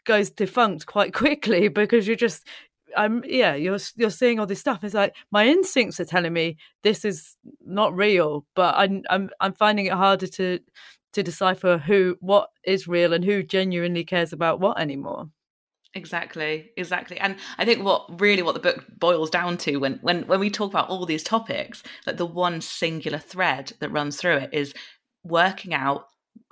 [0.04, 2.46] goes defunct quite quickly because you're just
[2.96, 4.82] I'm yeah, you're you're seeing all this stuff.
[4.82, 9.52] It's like my instincts are telling me this is not real, but I'm I'm I'm
[9.52, 10.60] finding it harder to
[11.16, 15.30] to decipher who what is real and who genuinely cares about what anymore.
[15.94, 17.18] Exactly exactly.
[17.18, 20.50] And i think what really what the book boils down to when when when we
[20.50, 24.74] talk about all these topics like the one singular thread that runs through it is
[25.24, 26.04] working out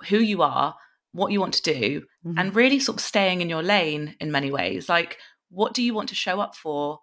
[0.09, 0.75] who you are
[1.11, 2.37] what you want to do mm-hmm.
[2.37, 4.89] and really sort of staying in your lane in many ways.
[4.89, 5.17] Like
[5.49, 6.99] what do you want to show up for?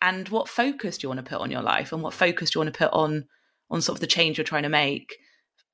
[0.00, 1.92] And what focus do you want to put on your life?
[1.92, 3.26] And what focus do you want to put on
[3.70, 5.16] on sort of the change you're trying to make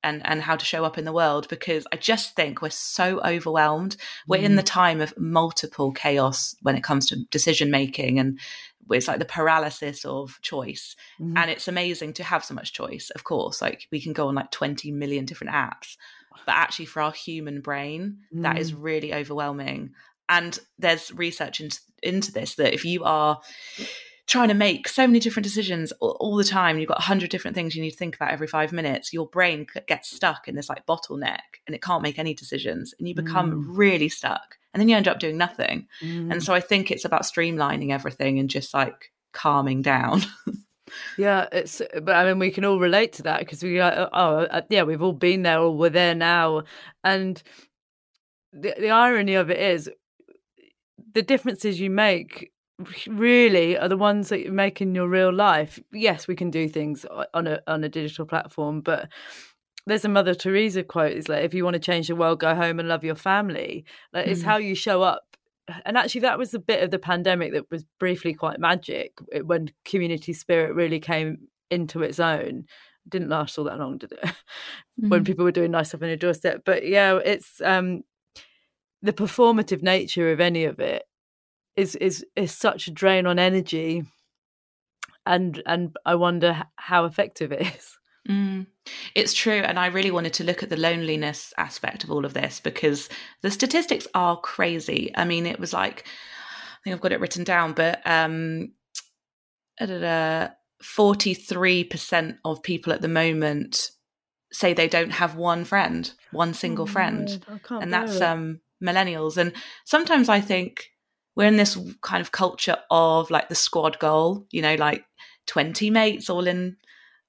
[0.03, 3.21] and and how to show up in the world because I just think we're so
[3.21, 3.97] overwhelmed.
[4.27, 4.45] We're mm.
[4.45, 8.39] in the time of multiple chaos when it comes to decision making and
[8.91, 10.95] it's like the paralysis of choice.
[11.19, 11.37] Mm.
[11.37, 13.61] And it's amazing to have so much choice, of course.
[13.61, 15.97] Like we can go on like 20 million different apps,
[16.45, 18.43] but actually for our human brain, mm.
[18.43, 18.77] that is mm.
[18.79, 19.91] really overwhelming.
[20.27, 23.39] And there's research into, into this that if you are
[24.29, 26.77] trying to make so many different decisions all, all the time.
[26.77, 29.11] You've got a hundred different things you need to think about every five minutes.
[29.11, 33.07] Your brain gets stuck in this like bottleneck and it can't make any decisions and
[33.07, 33.65] you become mm.
[33.67, 35.87] really stuck and then you end up doing nothing.
[36.01, 36.31] Mm.
[36.31, 40.21] And so I think it's about streamlining everything and just like calming down.
[41.17, 44.41] yeah, it's, but I mean, we can all relate to that because we, are, oh,
[44.41, 46.65] uh, yeah, we've all been there or we're there now.
[47.03, 47.41] And
[48.53, 49.89] the, the irony of it is
[51.13, 52.51] the differences you make
[53.07, 55.79] really are the ones that you make in your real life.
[55.91, 59.09] Yes, we can do things on a on a digital platform, but
[59.85, 62.55] there's a Mother Teresa quote: "Is like if you want to change the world, go
[62.55, 64.29] home and love your family." Like mm.
[64.29, 65.23] it's how you show up.
[65.85, 69.13] And actually, that was the bit of the pandemic that was briefly quite magic
[69.43, 72.65] when community spirit really came into its own.
[73.05, 74.19] It didn't last all that long, did it?
[75.01, 75.11] Mm.
[75.11, 76.63] when people were doing nice stuff on your doorstep.
[76.65, 78.01] But yeah, it's um,
[79.01, 81.03] the performative nature of any of it
[81.79, 84.03] is is is such a drain on energy
[85.25, 87.95] and and i wonder how effective it is.
[88.27, 88.67] Mm,
[89.15, 92.33] it's true and i really wanted to look at the loneliness aspect of all of
[92.33, 93.07] this because
[93.41, 95.11] the statistics are crazy.
[95.15, 98.73] I mean it was like i think i've got it written down but um
[99.81, 103.91] 43% of people at the moment
[104.51, 109.37] say they don't have one friend one single oh, friend and that's um millennials.
[109.37, 109.53] And
[109.85, 110.91] sometimes i think
[111.39, 115.05] we're in this kind of culture of like the squad goal, you know, like
[115.47, 116.75] 20 mates all in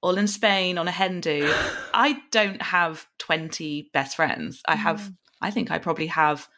[0.02, 1.48] all in Spain on a hen do.
[1.94, 4.62] I don't have 20 best friends.
[4.66, 5.14] I have mm.
[5.40, 6.48] I think I probably have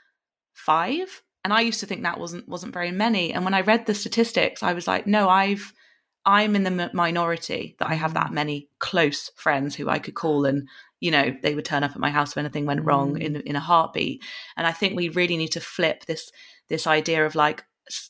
[0.55, 3.85] 5 and I used to think that wasn't wasn't very many and when I read
[3.85, 5.75] the statistics I was like no I've
[6.25, 8.35] I'm in the minority that I have that mm.
[8.35, 10.69] many close friends who I could call and
[11.01, 13.21] you know they would turn up at my house if anything went wrong mm.
[13.21, 14.25] in in a heartbeat
[14.57, 16.33] and I think we really need to flip this
[16.73, 17.65] this idea of like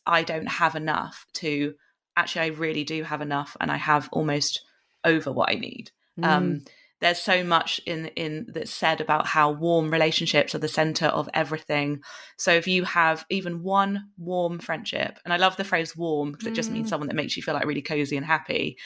[0.07, 1.75] I don't have enough to
[2.17, 4.63] actually I really do have enough and I have almost
[5.05, 5.91] over what I need.
[6.19, 6.25] Mm.
[6.25, 6.63] Um,
[7.01, 11.29] there's so much in in that's said about how warm relationships are the center of
[11.35, 12.03] everything.
[12.39, 16.47] So if you have even one warm friendship, and I love the phrase warm because
[16.47, 16.91] it just means mm.
[16.91, 18.79] someone that makes you feel like really cozy and happy,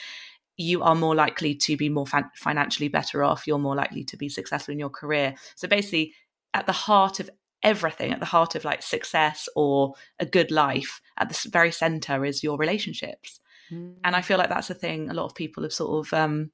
[0.55, 3.45] you are more likely to be more financially better off.
[3.45, 5.35] You're more likely to be successful in your career.
[5.55, 6.15] So basically,
[6.55, 7.29] at the heart of
[7.63, 12.23] everything at the heart of like success or a good life at the very center
[12.23, 13.39] is your relationships
[13.71, 13.93] mm.
[14.03, 16.51] and i feel like that's a thing a lot of people have sort of um,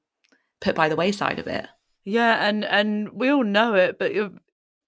[0.60, 1.66] put by the wayside a bit
[2.04, 4.30] yeah and and we all know it but you're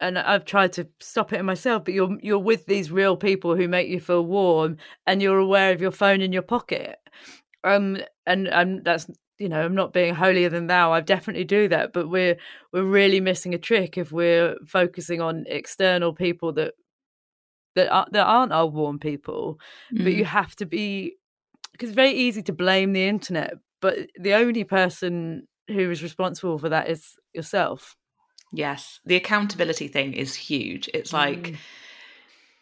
[0.01, 3.57] and I've tried to stop it in myself, but you're you're with these real people
[3.57, 4.77] who make you feel warm,
[5.07, 6.99] and you're aware of your phone in your pocket.
[7.65, 10.93] Um, and and that's you know, I'm not being holier than thou.
[10.93, 12.37] I definitely do that, but we're
[12.73, 16.75] we're really missing a trick if we're focusing on external people that
[17.75, 19.59] that are, that aren't our warm people.
[19.93, 20.05] Mm.
[20.05, 20.29] But you mm.
[20.29, 21.17] have to be
[21.73, 26.59] because it's very easy to blame the internet, but the only person who is responsible
[26.59, 27.97] for that is yourself.
[28.53, 30.89] Yes, the accountability thing is huge.
[30.95, 31.39] It's like.
[31.39, 31.57] Mm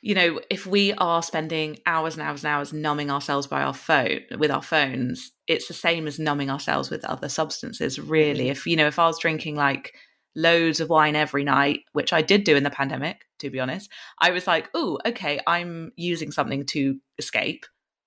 [0.05, 3.73] you know, if we are spending hours and hours and hours numbing ourselves by our
[3.73, 8.45] phone with our phones, it's the same as numbing ourselves with other substances, really.
[8.45, 8.51] Mm.
[8.51, 9.95] If, you know, if I was drinking like
[10.37, 13.91] loads of wine every night, which I did do in the pandemic, to be honest,
[14.21, 17.65] I was like, oh, okay, I'm using something to escape.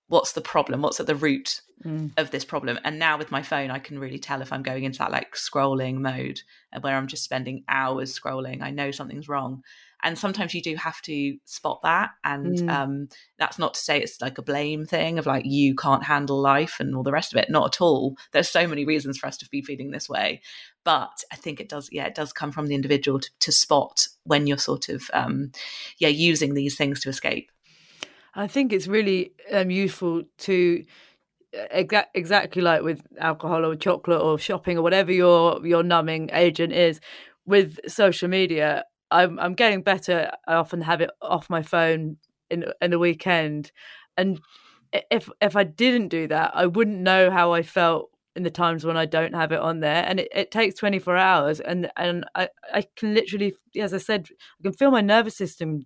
[0.08, 0.84] What's the problem?
[0.84, 2.12] What's at the root mm.
[2.16, 2.78] of this problem?
[2.84, 5.34] And now with my phone, I can really tell if I'm going into that like
[5.34, 6.42] scrolling mode
[6.80, 8.62] where I'm just spending hours scrolling.
[8.62, 9.64] I know something's wrong
[10.04, 12.70] and sometimes you do have to spot that and mm.
[12.70, 13.08] um,
[13.38, 16.78] that's not to say it's like a blame thing of like you can't handle life
[16.80, 19.38] and all the rest of it not at all there's so many reasons for us
[19.38, 20.42] to be feeling this way
[20.84, 24.08] but i think it does yeah it does come from the individual to, to spot
[24.24, 25.52] when you're sort of um,
[26.00, 27.52] yeah using these things to escape
[28.36, 30.84] i think it's really um, useful to
[31.56, 36.74] uh, exactly like with alcohol or chocolate or shopping or whatever your your numbing agent
[36.74, 37.00] is
[37.46, 40.32] with social media I'm I'm getting better.
[40.48, 42.18] I often have it off my phone
[42.50, 43.72] in in the weekend,
[44.18, 44.40] and
[45.12, 48.86] if if I didn't do that, I wouldn't know how I felt in the times
[48.86, 50.06] when I don't have it on there.
[50.08, 54.28] And it, it takes 24 hours, and and I I can literally, as I said,
[54.60, 55.86] I can feel my nervous system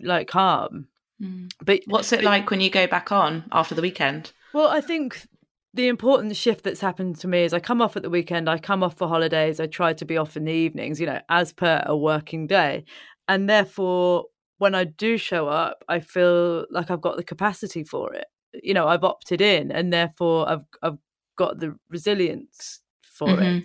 [0.00, 0.88] like calm.
[1.20, 1.52] Mm.
[1.62, 4.32] But what's it but, like when you go back on after the weekend?
[4.52, 5.26] Well, I think
[5.74, 8.58] the important shift that's happened to me is I come off at the weekend, I
[8.58, 11.52] come off for holidays, I try to be off in the evenings, you know, as
[11.52, 12.84] per a working day.
[13.28, 14.26] And therefore,
[14.58, 18.26] when I do show up, I feel like I've got the capacity for it.
[18.62, 20.98] You know, I've opted in and therefore I've I've
[21.36, 23.58] got the resilience for mm-hmm.
[23.58, 23.64] it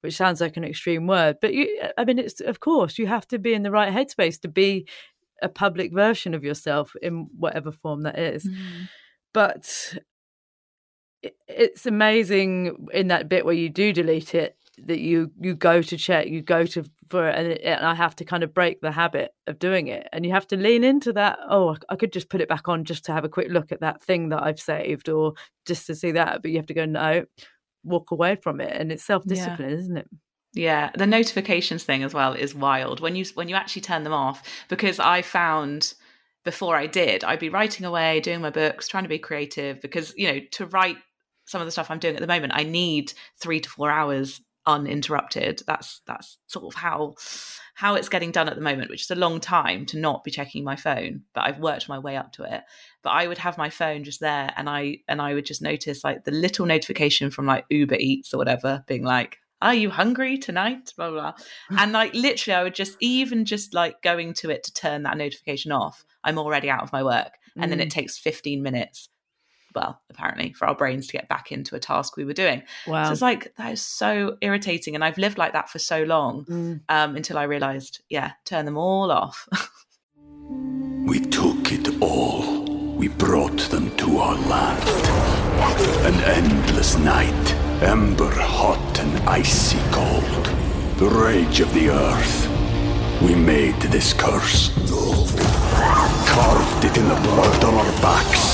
[0.00, 3.26] which sounds like an extreme word but you i mean it's of course you have
[3.26, 4.86] to be in the right headspace to be
[5.42, 8.46] a public version of yourself in whatever form that is.
[8.46, 8.88] Mm.
[9.32, 9.94] but
[11.48, 14.56] it's amazing in that bit where you do delete it
[14.86, 17.94] that you you go to check you go to for it and, it, and, i
[17.94, 20.08] have to kind of break the habit of doing it.
[20.12, 22.84] And you have to lean into that oh i could just put it back on
[22.84, 25.34] just to have a quick look at that thing that i've saved or
[25.64, 27.24] just to see that but you have to go no
[27.84, 28.72] walk away from it.
[28.72, 29.76] And it's self-discipline yeah.
[29.76, 30.08] isn't it?
[30.54, 30.90] Yeah.
[30.96, 33.00] The notifications thing as well is wild.
[33.00, 35.94] When you when you actually turn them off because i found
[36.44, 40.12] before i did i'd be writing away doing my books trying to be creative because
[40.14, 40.98] you know to write
[41.46, 44.40] some of the stuff I'm doing at the moment, I need three to four hours
[44.66, 45.62] uninterrupted.
[45.66, 47.14] That's that's sort of how
[47.74, 50.30] how it's getting done at the moment, which is a long time to not be
[50.30, 51.22] checking my phone.
[51.34, 52.62] But I've worked my way up to it.
[53.02, 56.04] But I would have my phone just there, and I and I would just notice
[56.04, 60.38] like the little notification from like Uber Eats or whatever, being like, "Are you hungry
[60.38, 61.32] tonight?" Blah blah.
[61.32, 61.34] blah.
[61.78, 65.18] and like literally, I would just even just like going to it to turn that
[65.18, 66.04] notification off.
[66.22, 67.68] I'm already out of my work, and mm.
[67.70, 67.92] then it mm.
[67.92, 69.08] takes 15 minutes
[69.74, 72.62] well, apparently, for our brains to get back into a task we were doing.
[72.86, 73.06] Wow.
[73.06, 74.94] So it's like, that is so irritating.
[74.94, 76.80] And I've lived like that for so long mm.
[76.88, 79.48] um, until I realized, yeah, turn them all off.
[81.06, 82.64] we took it all.
[82.94, 84.88] We brought them to our land.
[86.06, 90.46] An endless night, ember hot and icy cold.
[90.98, 92.50] The rage of the earth.
[93.20, 94.72] We made this curse.
[96.26, 98.53] Carved it in the blood on our backs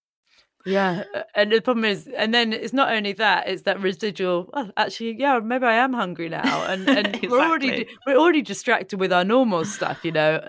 [0.65, 1.03] Yeah,
[1.35, 4.49] and the problem is, and then it's not only that; it's that residual.
[4.53, 7.27] Well, actually, yeah, maybe I am hungry now, and and exactly.
[7.29, 10.47] we're already we're already distracted with our normal stuff, you know.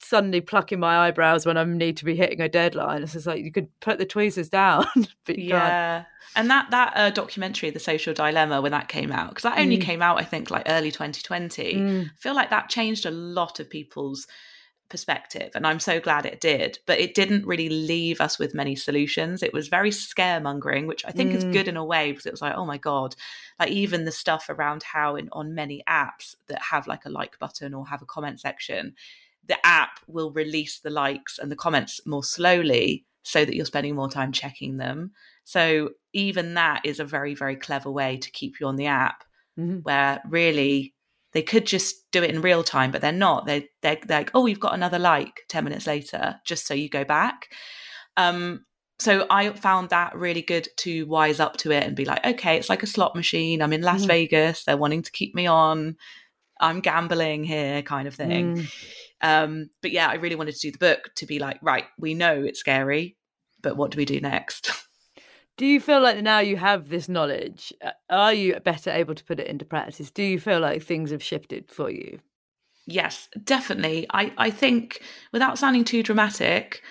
[0.00, 3.02] Suddenly plucking my eyebrows when I need to be hitting a deadline.
[3.02, 4.84] It's just like you could put the tweezers down,
[5.24, 6.04] but yeah.
[6.36, 9.78] And that that uh, documentary, The Social Dilemma, when that came out, because that only
[9.78, 9.82] mm.
[9.82, 11.74] came out, I think, like early 2020.
[11.74, 12.04] Mm.
[12.06, 14.26] I feel like that changed a lot of people's
[14.88, 18.76] perspective and i'm so glad it did but it didn't really leave us with many
[18.76, 21.34] solutions it was very scaremongering which i think mm.
[21.34, 23.16] is good in a way because it was like oh my god
[23.58, 27.38] like even the stuff around how in on many apps that have like a like
[27.38, 28.94] button or have a comment section
[29.46, 33.94] the app will release the likes and the comments more slowly so that you're spending
[33.94, 35.12] more time checking them
[35.44, 39.24] so even that is a very very clever way to keep you on the app
[39.58, 39.78] mm-hmm.
[39.78, 40.93] where really
[41.34, 43.46] they could just do it in real time, but they're not.
[43.46, 46.88] They they're, they're like, oh, we've got another like ten minutes later, just so you
[46.88, 47.52] go back.
[48.16, 48.64] Um,
[49.00, 52.56] so I found that really good to wise up to it and be like, okay,
[52.56, 53.60] it's like a slot machine.
[53.60, 54.08] I'm in Las mm.
[54.08, 54.64] Vegas.
[54.64, 55.96] They're wanting to keep me on.
[56.60, 58.56] I'm gambling here, kind of thing.
[58.56, 58.68] Mm.
[59.20, 62.14] Um, but yeah, I really wanted to do the book to be like, right, we
[62.14, 63.16] know it's scary,
[63.60, 64.70] but what do we do next?
[65.56, 69.24] Do you feel like now you have this knowledge, uh, are you better able to
[69.24, 70.10] put it into practice?
[70.10, 72.18] Do you feel like things have shifted for you?
[72.86, 74.06] Yes, definitely.
[74.10, 75.00] I, I think
[75.32, 76.82] without sounding too dramatic,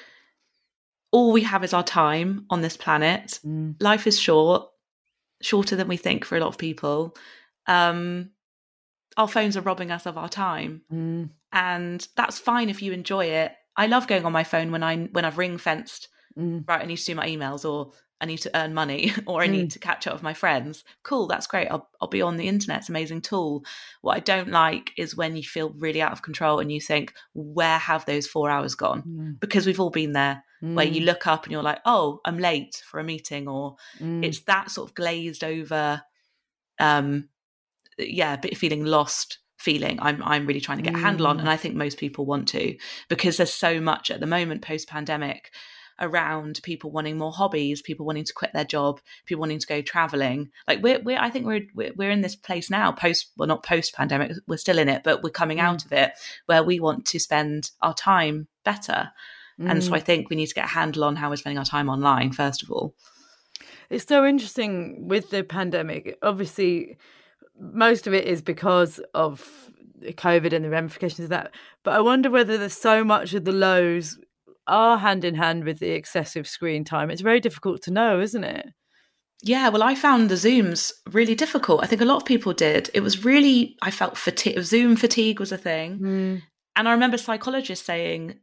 [1.11, 3.39] all we have is our time on this planet.
[3.45, 3.75] Mm.
[3.81, 4.67] Life is short,
[5.41, 7.15] shorter than we think for a lot of people.
[7.67, 8.31] Um,
[9.17, 11.29] our phones are robbing us of our time, mm.
[11.51, 13.51] and that's fine if you enjoy it.
[13.77, 16.09] I love going on my phone when I when I've ring fenced.
[16.37, 16.67] Mm.
[16.67, 17.91] Right, I need to do my emails, or
[18.23, 19.73] I need to earn money or I need mm.
[19.73, 20.85] to catch up with my friends.
[21.03, 21.67] Cool, that's great.
[21.67, 22.79] I'll, I'll be on the internet.
[22.79, 23.65] It's an amazing tool.
[24.01, 27.13] What I don't like is when you feel really out of control and you think,
[27.33, 29.03] where have those four hours gone?
[29.05, 29.39] Mm.
[29.41, 30.73] Because we've all been there mm.
[30.73, 31.05] where you mm.
[31.05, 34.23] look up and you're like, oh, I'm late for a meeting, or mm.
[34.23, 36.01] it's that sort of glazed over,
[36.79, 37.27] um,
[37.97, 41.47] yeah, bit feeling lost feeling I'm I'm really trying to get a handle on and.
[41.49, 42.75] I think most people want to
[43.07, 45.51] because there's so much at the moment post pandemic
[45.99, 49.81] around people wanting more hobbies, people wanting to quit their job, people wanting to go
[49.81, 50.49] traveling.
[50.67, 53.63] Like we're, we're I think we're, we're, we're in this place now, post, well, not
[53.63, 55.63] post pandemic, we're still in it, but we're coming mm.
[55.63, 56.11] out of it
[56.45, 59.11] where we want to spend our time better.
[59.59, 59.71] Mm.
[59.71, 59.95] And so mm.
[59.95, 62.31] I think we need to get a handle on how we're spending our time online,
[62.31, 62.95] first of all.
[63.89, 66.17] It's so interesting with the pandemic.
[66.23, 66.97] Obviously,
[67.59, 69.69] most of it is because of
[70.01, 71.53] COVID and the ramifications of that.
[71.83, 74.17] But I wonder whether there's so much of the lows
[74.67, 77.09] are hand in hand with the excessive screen time.
[77.09, 78.67] It's very difficult to know, isn't it?
[79.41, 81.83] Yeah, well, I found the Zooms really difficult.
[81.83, 82.89] I think a lot of people did.
[82.93, 85.99] It was really, I felt fatigue, Zoom fatigue was a thing.
[85.99, 86.41] Mm.
[86.77, 88.39] And I remember psychologists saying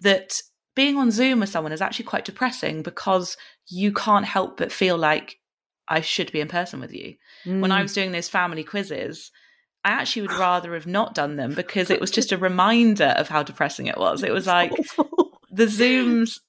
[0.00, 0.40] that
[0.74, 3.36] being on Zoom with someone is actually quite depressing because
[3.68, 5.38] you can't help but feel like
[5.88, 7.14] I should be in person with you.
[7.44, 7.60] Mm.
[7.60, 7.82] When I mm.
[7.82, 9.30] was doing those family quizzes,
[9.84, 13.28] I actually would rather have not done them because it was just a reminder of
[13.28, 14.24] how depressing it was.
[14.24, 14.72] It was like
[15.54, 16.40] the Zooms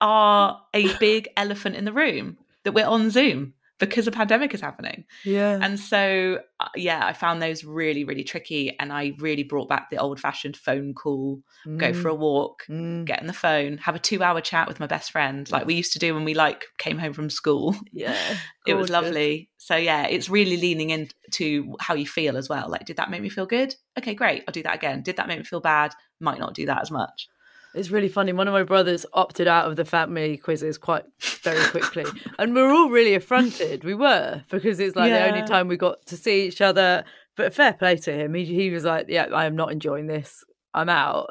[0.00, 4.60] are a big elephant in the room that we're on Zoom because a pandemic is
[4.60, 5.04] happening.
[5.24, 5.58] Yeah.
[5.60, 8.78] And so, uh, yeah, I found those really, really tricky.
[8.78, 11.78] And I really brought back the old fashioned phone call, mm.
[11.78, 12.18] go for a mm.
[12.18, 13.06] walk, mm.
[13.06, 15.74] get on the phone, have a two hour chat with my best friend, like we
[15.74, 17.74] used to do when we like came home from school.
[17.90, 18.16] Yeah.
[18.66, 19.48] it was lovely.
[19.56, 22.68] So, yeah, it's really leaning into how you feel as well.
[22.68, 23.74] Like, did that make me feel good?
[23.98, 24.44] Okay, great.
[24.46, 25.02] I'll do that again.
[25.02, 25.94] Did that make me feel bad?
[26.20, 27.28] Might not do that as much.
[27.74, 28.32] It's really funny.
[28.32, 31.04] One of my brothers opted out of the family quizzes quite
[31.42, 32.04] very quickly.
[32.38, 33.84] and we are all really affronted.
[33.84, 35.26] We were, because it's like yeah.
[35.26, 37.04] the only time we got to see each other.
[37.36, 38.34] But fair play to him.
[38.34, 40.44] He, he was like, Yeah, I am not enjoying this.
[40.74, 41.30] I'm out.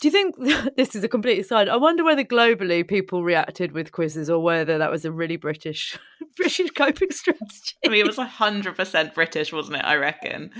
[0.00, 0.36] Do you think
[0.76, 1.68] this is a complete aside?
[1.68, 5.98] I wonder whether globally people reacted with quizzes or whether that was a really British
[6.36, 7.74] British coping strategy.
[7.84, 9.84] I mean, it was hundred percent British, wasn't it?
[9.84, 10.52] I reckon.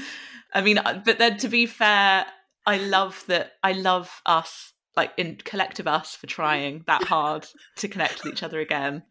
[0.53, 2.27] I mean, uh, but then to be fair,
[2.67, 3.53] I love that.
[3.63, 7.47] I love us like in collective us for trying that hard
[7.77, 9.03] to connect with each other again.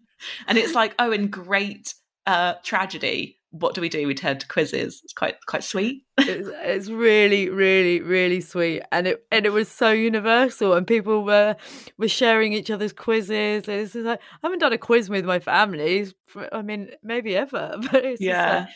[0.47, 1.95] And it's like, oh, in great
[2.27, 4.05] uh, tragedy, what do we do?
[4.05, 5.01] We turn to quizzes.
[5.03, 6.03] It's quite quite sweet.
[6.19, 10.73] it's, it's, really, really, really sweet, and it and it was so universal.
[10.73, 11.55] And people were
[11.97, 13.67] were sharing each other's quizzes.
[13.67, 16.13] It's like I haven't done a quiz with my family.
[16.27, 18.69] For, I mean, maybe ever, but yeah, like,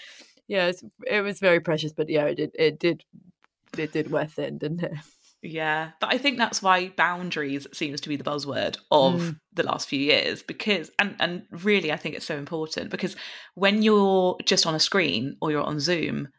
[0.47, 0.72] yeah,
[1.05, 1.93] it was very precious.
[1.93, 3.03] But yeah, it did it did
[3.78, 4.93] it did wear thin, didn't it?
[5.44, 9.39] Yeah, but I think that's why boundaries seems to be the buzzword of mm.
[9.52, 13.18] the last few years because and and really I think it's so important because
[13.54, 16.30] when you're just on a screen or you're on Zoom,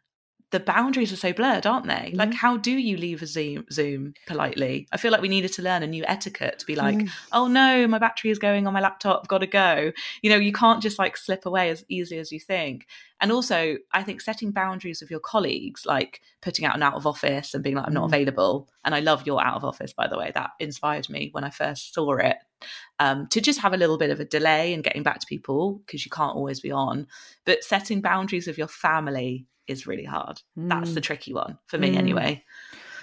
[0.54, 2.12] the boundaries are so blurred, aren't they?
[2.12, 2.16] Mm.
[2.16, 2.36] Like, mm-hmm.
[2.36, 4.86] how do you leave a Zoom Zoom politely?
[4.92, 7.10] I feel like we needed to learn a new etiquette to be like, mm.
[7.32, 9.90] oh no, my battery is going on my laptop, got to go.
[10.22, 12.86] You know, you can't just like slip away as easily as you think.
[13.20, 17.04] And also, I think setting boundaries with your colleagues, like putting out an out of
[17.04, 18.14] office and being like, I'm not mm.
[18.14, 18.68] available.
[18.84, 20.30] And I love your out of office, by the way.
[20.36, 22.36] That inspired me when I first saw it.
[23.00, 25.82] Um, to just have a little bit of a delay in getting back to people
[25.84, 27.08] because you can't always be on.
[27.44, 30.40] But setting boundaries with your family is really hard.
[30.58, 30.68] Mm.
[30.68, 31.04] That's the mm.
[31.04, 31.98] tricky one for me, mm.
[31.98, 32.44] anyway.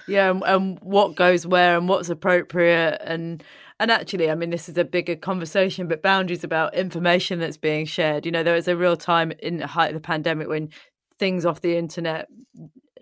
[0.08, 3.44] Yeah, and, and, what goes where and what's appropriate and
[3.80, 7.88] and actually, I mean, this is a bigger conversation, but boundaries about information that's being
[7.88, 8.28] shared.
[8.28, 10.70] You know, there was a real time in the height of the pandemic when
[11.18, 12.28] things off the internet,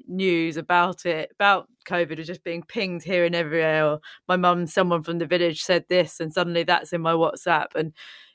[0.07, 3.85] news about it, about COVID, are just being pinged here and everywhere.
[3.85, 3.99] Or
[4.29, 7.91] my mum, someone from the village said this, and suddenly that's in my WhatsApp, and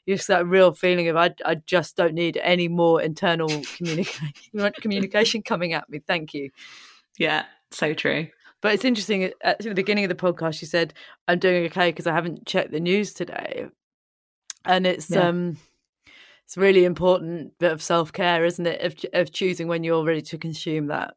[0.09, 5.43] just that real feeling of I, I just don't need any more internal communication communication
[5.43, 6.01] coming at me.
[6.07, 6.51] Thank you.
[7.19, 8.29] Yeah, so true.
[8.61, 9.31] But it's interesting.
[9.43, 10.95] At the beginning of the podcast, you said
[11.29, 13.67] I'm doing okay because I haven't checked the news today,
[14.65, 15.29] and it's yeah.
[15.29, 15.59] um,
[16.45, 18.81] it's really important bit of self care, isn't it?
[18.81, 21.15] Of of choosing when you're ready to consume that.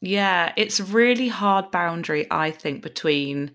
[0.00, 3.52] Yeah, it's really hard boundary, I think, between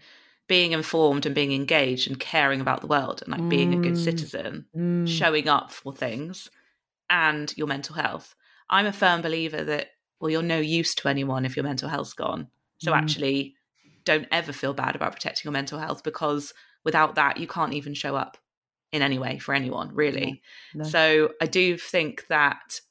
[0.52, 3.94] being informed and being engaged and caring about the world and like being a good
[3.94, 4.04] mm.
[4.04, 5.08] citizen, mm.
[5.08, 6.50] showing up for things
[7.10, 8.36] and your mental health.
[8.70, 12.12] I'm a firm believer that, well, you're no use to anyone if your mental health's
[12.12, 12.50] gone.
[12.80, 12.98] So mm.
[12.98, 13.56] actually,
[14.04, 17.94] don't ever feel bad about protecting your mental health because without that, you can't even
[17.94, 18.38] show up
[18.92, 20.42] in any way for anyone, really.
[20.74, 20.84] No.
[20.84, 22.82] So I do think that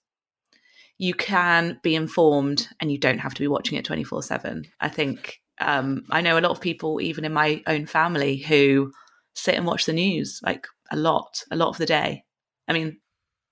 [0.96, 4.64] you can be informed and you don't have to be watching it 24 7.
[4.80, 8.92] I think um, I know a lot of people, even in my own family, who
[9.34, 12.24] sit and watch the news like a lot, a lot of the day.
[12.66, 12.98] I mean,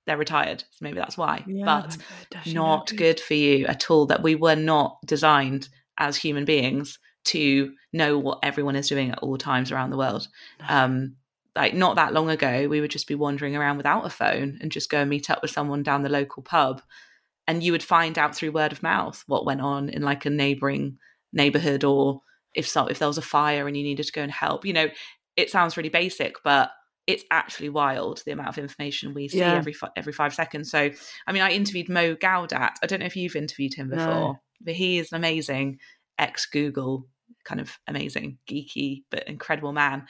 [0.06, 1.96] they're retired, so maybe that's why, yeah, but
[2.46, 4.06] not good for you at all.
[4.06, 9.18] That we were not designed as human beings to know what everyone is doing at
[9.18, 10.28] all times around the world.
[10.68, 11.16] Um,
[11.54, 14.72] like not that long ago, we would just be wandering around without a phone and
[14.72, 16.80] just go and meet up with someone down the local pub,
[17.46, 20.30] and you would find out through word of mouth what went on in like a
[20.30, 20.98] neighboring
[21.32, 22.20] neighborhood or
[22.54, 24.72] if so if there was a fire and you needed to go and help you
[24.72, 24.88] know
[25.38, 26.70] it sounds really basic, but
[27.06, 29.54] it's actually wild the amount of information we see yeah.
[29.54, 30.70] every every five seconds.
[30.70, 30.90] So,
[31.26, 32.72] I mean, I interviewed Mo Gawdat.
[32.82, 34.38] I don't know if you've interviewed him before, no.
[34.60, 35.78] but he is an amazing
[36.18, 37.06] ex Google
[37.44, 40.06] kind of amazing, geeky but incredible man.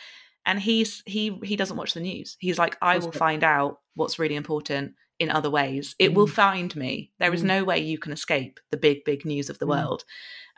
[0.46, 2.36] And he's he he doesn't watch the news.
[2.40, 5.94] He's like, I will find out what's really important in other ways.
[5.98, 6.14] It mm.
[6.14, 7.10] will find me.
[7.18, 7.46] There is mm.
[7.46, 9.70] no way you can escape the big, big news of the mm.
[9.70, 10.04] world.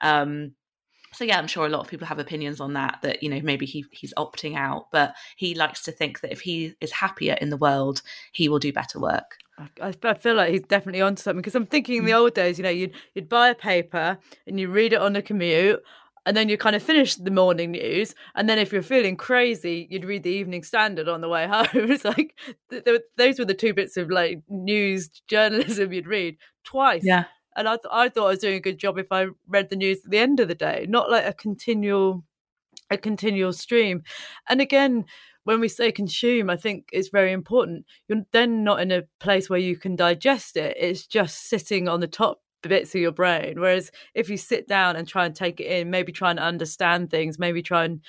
[0.03, 0.53] Um,
[1.13, 3.01] so yeah, I'm sure a lot of people have opinions on that.
[3.03, 6.41] That you know maybe he he's opting out, but he likes to think that if
[6.41, 8.03] he is happier in the world,
[8.33, 9.37] he will do better work.
[9.83, 12.19] I, I feel like he's definitely onto something because I'm thinking in the mm.
[12.19, 15.23] old days, you know, you'd you'd buy a paper and you read it on the
[15.23, 15.83] commute,
[16.27, 19.87] and then you kind of finish the morning news and then if you're feeling crazy
[19.91, 22.37] you'd read the evening standard on the way home it's like
[22.71, 27.25] th- th- those were the two bits of like news journalism you'd read twice yeah
[27.57, 29.77] and I, th- I thought i was doing a good job if i read the
[29.77, 32.25] news at the end of the day not like a continual
[32.91, 34.03] a continual stream
[34.49, 35.05] and again
[35.45, 37.87] when we say consume, I think it's very important.
[38.09, 40.77] You're then not in a place where you can digest it.
[40.79, 43.61] It's just sitting on the top bits of your brain.
[43.61, 47.11] Whereas if you sit down and try and take it in, maybe try and understand
[47.11, 48.01] things, maybe try and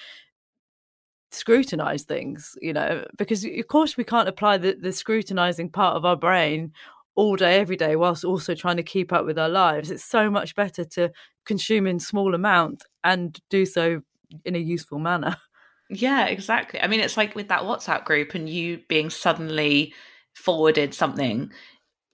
[1.31, 6.05] scrutinize things, you know, because of course we can't apply the, the scrutinizing part of
[6.05, 6.73] our brain
[7.15, 9.91] all day, every day, whilst also trying to keep up with our lives.
[9.91, 11.11] It's so much better to
[11.45, 14.01] consume in small amount and do so
[14.45, 15.37] in a useful manner.
[15.93, 16.79] Yeah, exactly.
[16.79, 19.93] I mean, it's like with that WhatsApp group and you being suddenly
[20.33, 21.51] forwarded something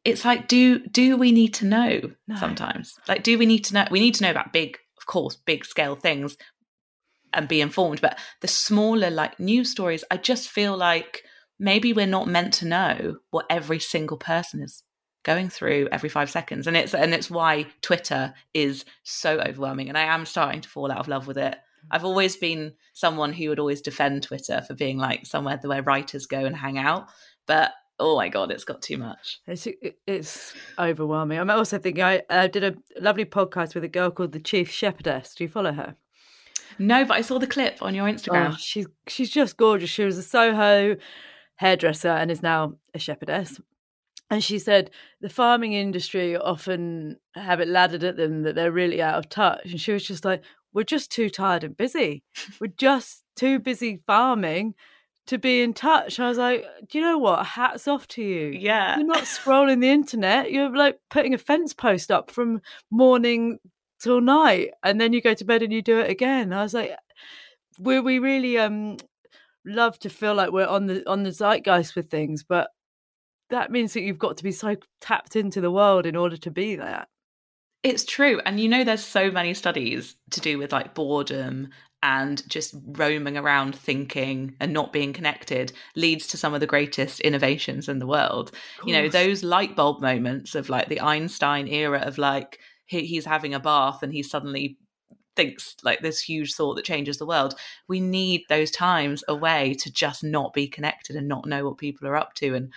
[0.08, 2.00] it's like do do we need to know
[2.30, 2.36] no.
[2.38, 5.36] sometimes like do we need to know we need to know about big of course
[5.36, 6.38] big scale things
[7.34, 11.24] and be informed but the smaller like news stories i just feel like
[11.60, 14.82] maybe we're not meant to know what every single person is
[15.24, 19.98] going through every 5 seconds and it's and it's why twitter is so overwhelming and
[19.98, 21.58] i am starting to fall out of love with it
[21.90, 26.26] I've always been someone who would always defend Twitter for being like somewhere where writers
[26.26, 27.08] go and hang out.
[27.46, 29.40] But oh my god, it's got too much.
[29.48, 29.68] It's
[30.06, 31.40] it's overwhelming.
[31.40, 34.70] I'm also thinking I, I did a lovely podcast with a girl called the Chief
[34.70, 35.36] Shepherdess.
[35.36, 35.96] Do you follow her?
[36.80, 38.54] No, but I saw the clip on your Instagram.
[38.54, 39.90] Oh, she's she's just gorgeous.
[39.90, 40.98] She was a Soho
[41.56, 43.60] hairdresser and is now a shepherdess.
[44.30, 44.92] And she said
[45.22, 49.72] the farming industry often have it laddered at them that they're really out of touch.
[49.72, 50.44] And she was just like,
[50.74, 52.24] "We're just too tired and busy.
[52.60, 54.76] We're just too busy farming."
[55.28, 56.20] To be in touch.
[56.20, 57.46] I was like, do you know what?
[57.46, 58.48] Hats off to you.
[58.48, 58.98] Yeah.
[58.98, 60.52] You're not scrolling the internet.
[60.52, 63.60] You're like putting a fence post up from morning
[64.00, 66.54] till night and then you go to bed and you do it again.
[66.54, 66.92] I was like,
[67.80, 68.98] we we really um
[69.66, 72.70] love to feel like we're on the on the zeitgeist with things, but
[73.50, 76.52] that means that you've got to be so tapped into the world in order to
[76.52, 77.08] be that.
[77.84, 78.40] It's true.
[78.46, 81.70] And you know, there's so many studies to do with like boredom
[82.04, 87.20] and just roaming around thinking and not being connected leads to some of the greatest
[87.22, 88.52] innovations in the world.
[88.86, 93.26] You know, those light bulb moments of like the Einstein era of like he, he's
[93.26, 94.78] having a bath and he suddenly
[95.36, 97.56] thinks like this huge thought that changes the world.
[97.88, 102.08] We need those times away to just not be connected and not know what people
[102.08, 102.72] are up to and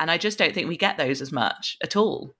[0.00, 2.32] and I just don't think we get those as much at all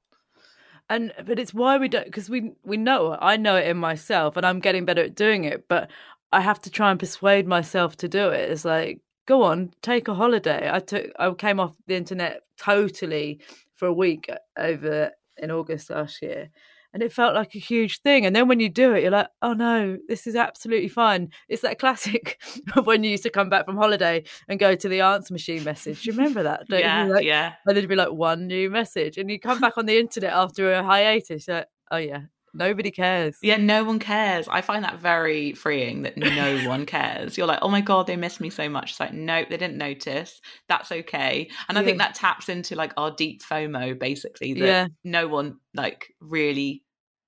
[0.91, 3.19] and but it's why we don't because we we know it.
[3.23, 5.67] I know it in myself, and I'm getting better at doing it.
[5.69, 5.91] But
[6.33, 8.51] I have to try and persuade myself to do it.
[8.51, 10.71] It's like, go on, take a holiday.
[10.71, 13.41] I took, I came off the internet totally
[13.75, 16.51] for a week over in August last year,
[16.93, 18.25] and it felt like a huge thing.
[18.25, 21.31] And then when you do it, you're like, oh no, this is absolutely fine.
[21.49, 22.41] It's that classic
[22.77, 25.65] of when you used to come back from holiday and go to the answer machine
[25.65, 26.03] message.
[26.03, 26.67] Do you remember that?
[26.69, 27.13] Don't yeah, you?
[27.13, 27.55] Like, yeah.
[27.67, 30.73] And there'd be like one new message, and you come back on the internet after
[30.73, 31.49] a hiatus.
[31.49, 32.23] Like, oh yeah,
[32.55, 33.37] Nobody cares.
[33.43, 34.49] Yeah, no one cares.
[34.49, 37.37] I find that very freeing that no one cares.
[37.37, 38.91] You're like, oh my God, they missed me so much.
[38.91, 40.41] It's like, nope, they didn't notice.
[40.69, 41.51] That's okay.
[41.69, 41.83] And yeah.
[41.83, 44.87] I think that taps into like our deep FOMO, basically, that yeah.
[45.05, 46.85] no one like really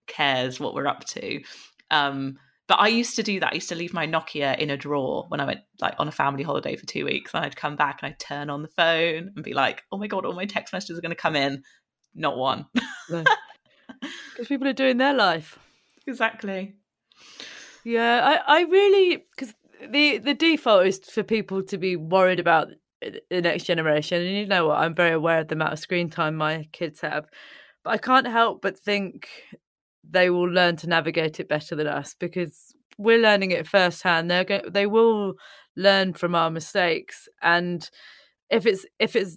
[0.07, 1.43] cares what we're up to.
[1.91, 2.37] Um,
[2.71, 3.51] but I used to do that.
[3.51, 6.13] I used to leave my Nokia in a drawer when I went like on a
[6.13, 7.35] family holiday for two weeks.
[7.35, 10.07] And I'd come back and I'd turn on the phone and be like, oh my
[10.07, 11.65] God, all my text messages are going to come in.
[12.15, 12.67] Not one.
[14.41, 15.59] because people are doing their life.
[16.07, 16.75] Exactly.
[17.85, 19.55] Yeah, I, I really because
[19.91, 22.69] the the default is for people to be worried about
[23.03, 24.79] the next generation, and you know what?
[24.79, 27.27] I'm very aware of the amount of screen time my kids have,
[27.85, 29.29] but I can't help but think
[30.09, 34.31] they will learn to navigate it better than us because we're learning it firsthand.
[34.31, 35.35] They're go- they will
[35.77, 37.89] learn from our mistakes, and
[38.49, 39.37] if it's if it's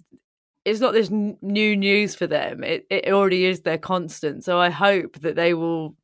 [0.64, 2.64] it's not this n- new news for them.
[2.64, 4.44] It it already is their constant.
[4.44, 5.96] So I hope that they will,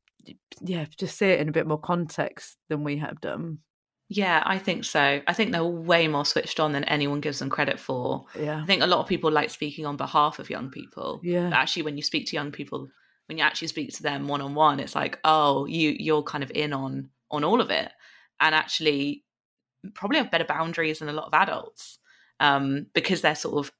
[0.60, 3.58] yeah, just see it in a bit more context than we have done.
[4.08, 5.20] Yeah, I think so.
[5.26, 8.26] I think they're way more switched on than anyone gives them credit for.
[8.36, 8.60] Yeah.
[8.60, 11.20] I think a lot of people like speaking on behalf of young people.
[11.22, 11.48] Yeah.
[11.48, 12.88] But actually, when you speak to young people,
[13.26, 16.42] when you actually speak to them one on one, it's like, oh, you you're kind
[16.42, 17.90] of in on on all of it,
[18.40, 19.24] and actually
[19.94, 21.98] probably have better boundaries than a lot of adults
[22.40, 23.72] um, because they're sort of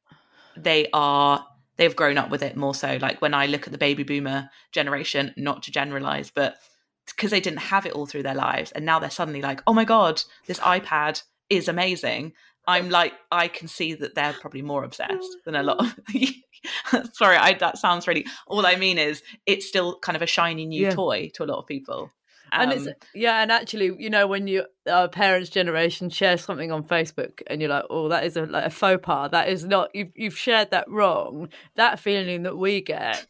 [0.63, 1.47] they are
[1.77, 2.99] they've grown up with it more so.
[3.01, 6.59] Like when I look at the baby boomer generation, not to generalize, but
[7.07, 9.73] because they didn't have it all through their lives and now they're suddenly like oh
[9.73, 12.33] my god this ipad is amazing
[12.67, 15.95] i'm like i can see that they're probably more obsessed than a lot of
[17.13, 20.67] sorry I, that sounds really all i mean is it's still kind of a shiny
[20.67, 20.91] new yeah.
[20.91, 22.11] toy to a lot of people
[22.53, 26.37] um, and it's um, yeah and actually you know when you our parents generation share
[26.37, 29.49] something on facebook and you're like oh that is a, like a faux pas that
[29.49, 33.27] is not you've, you've shared that wrong that feeling that we get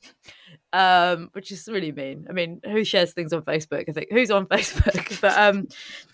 [0.73, 2.27] um, which is really mean.
[2.29, 3.89] I mean, who shares things on Facebook?
[3.89, 5.67] I think who's on Facebook, but um,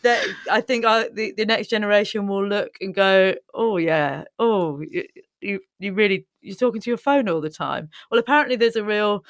[0.03, 4.81] that I think I, the the next generation will look and go, oh yeah, oh
[4.81, 5.05] you,
[5.41, 7.91] you you really you're talking to your phone all the time.
[8.11, 9.25] Well, apparently there's a real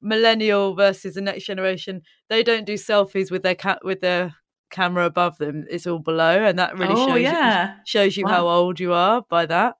[0.00, 2.02] millennial versus the next generation.
[2.28, 4.34] They don't do selfies with their cat with their
[4.70, 5.66] camera above them.
[5.68, 7.74] It's all below, and that really oh, shows yeah.
[7.74, 8.30] you, shows you wow.
[8.30, 9.76] how old you are by that.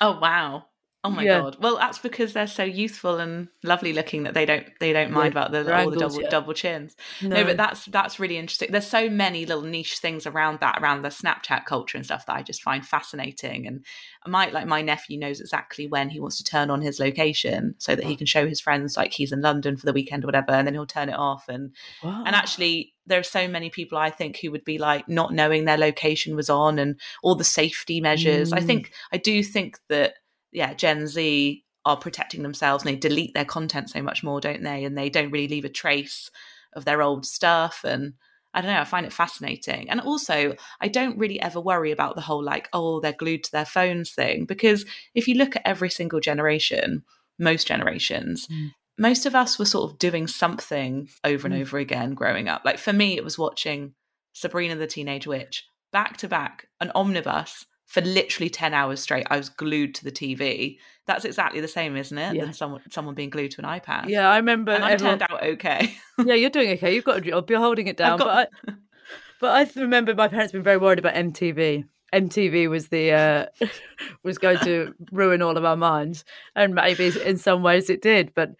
[0.00, 0.64] Oh wow!
[1.04, 1.40] Oh my yeah.
[1.40, 1.56] god!
[1.58, 5.34] Well, that's because they're so youthful and lovely looking that they don't they don't mind
[5.34, 6.28] yeah, about the all the double yeah.
[6.28, 6.94] double chins.
[7.20, 7.36] No.
[7.36, 7.44] no.
[7.44, 8.70] but that's that's really interesting.
[8.70, 12.36] There's so many little niche things around that around the Snapchat culture and stuff that
[12.36, 13.66] I just find fascinating.
[13.66, 13.84] And
[14.28, 17.96] might like my nephew knows exactly when he wants to turn on his location so
[17.96, 20.52] that he can show his friends like he's in London for the weekend or whatever,
[20.52, 21.48] and then he'll turn it off.
[21.48, 21.74] And
[22.04, 22.22] wow.
[22.24, 25.64] and actually, there are so many people I think who would be like not knowing
[25.64, 28.52] their location was on and all the safety measures.
[28.52, 28.58] Mm.
[28.58, 30.14] I think I do think that
[30.52, 34.62] yeah, Gen Z are protecting themselves and they delete their content so much more, don't
[34.62, 34.84] they?
[34.84, 36.30] And they don't really leave a trace
[36.74, 37.80] of their old stuff.
[37.84, 38.14] And
[38.54, 39.90] I don't know, I find it fascinating.
[39.90, 43.52] And also, I don't really ever worry about the whole like, oh, they're glued to
[43.52, 44.44] their phones thing.
[44.44, 44.84] Because
[45.14, 47.02] if you look at every single generation,
[47.38, 48.70] most generations, mm.
[48.98, 51.60] most of us were sort of doing something over and mm.
[51.60, 52.62] over again growing up.
[52.64, 53.94] Like for me, it was watching
[54.34, 59.36] Sabrina the Teenage Witch back to back, an omnibus for literally 10 hours straight i
[59.36, 62.44] was glued to the tv that's exactly the same isn't it yeah.
[62.44, 64.08] than someone someone being glued to an ipad.
[64.08, 65.14] Yeah i remember and everyone...
[65.14, 65.94] i turned out okay.
[66.24, 66.94] Yeah you're doing okay.
[66.94, 67.50] You've got a job.
[67.50, 68.18] You're holding it down.
[68.18, 68.48] got...
[68.64, 68.74] but I,
[69.40, 71.84] but i remember my parents being very worried about mtv
[72.14, 73.66] MTV was the uh,
[74.22, 78.34] was going to ruin all of our minds, and maybe in some ways it did,
[78.34, 78.50] but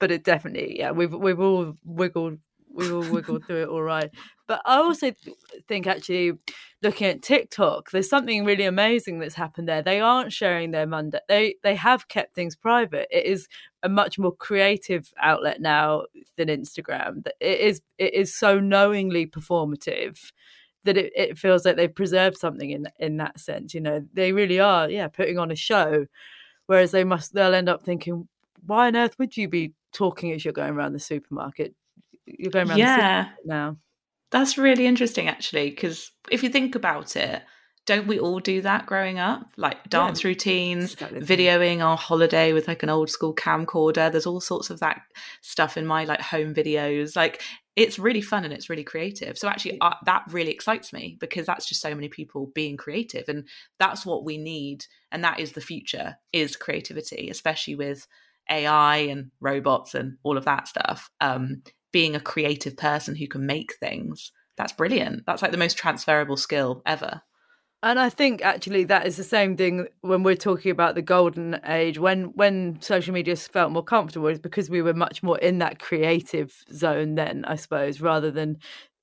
[0.00, 2.38] but it definitely yeah we've we've all wiggled
[2.74, 4.10] we all wiggled through it all right.
[4.46, 5.12] But I also
[5.68, 6.32] think actually
[6.82, 9.82] looking at TikTok, there's something really amazing that's happened there.
[9.82, 11.20] They aren't sharing their Monday.
[11.28, 13.08] They they have kept things private.
[13.10, 13.48] It is
[13.82, 16.04] a much more creative outlet now
[16.36, 17.26] than Instagram.
[17.40, 20.18] It is it is so knowingly performative
[20.84, 23.74] that it, it feels like they've preserved something in in that sense.
[23.74, 26.06] You know, they really are, yeah, putting on a show.
[26.66, 28.28] Whereas they must they'll end up thinking,
[28.66, 31.74] why on earth would you be talking as you're going around the supermarket?
[32.26, 33.30] You're going around yeah.
[33.44, 33.76] now.
[34.30, 37.42] That's really interesting, actually, because if you think about it,
[37.84, 39.50] don't we all do that growing up?
[39.56, 41.20] Like dance yeah, routines, exactly.
[41.20, 44.10] videoing our holiday with like an old school camcorder.
[44.10, 45.00] There's all sorts of that
[45.40, 47.16] stuff in my like home videos.
[47.16, 47.42] Like
[47.74, 49.36] it's really fun and it's really creative.
[49.36, 53.28] So actually, uh, that really excites me because that's just so many people being creative,
[53.28, 53.48] and
[53.80, 54.86] that's what we need.
[55.10, 58.06] And that is the future: is creativity, especially with
[58.48, 61.10] AI and robots and all of that stuff.
[61.20, 61.62] Um,
[61.92, 65.24] being a creative person who can make things that's brilliant.
[65.26, 67.22] That's like the most transferable skill ever.
[67.84, 71.58] And i think actually that is the same thing when we're talking about the golden
[71.66, 75.58] age when when social media felt more comfortable is because we were much more in
[75.58, 78.56] that creative zone then i suppose rather than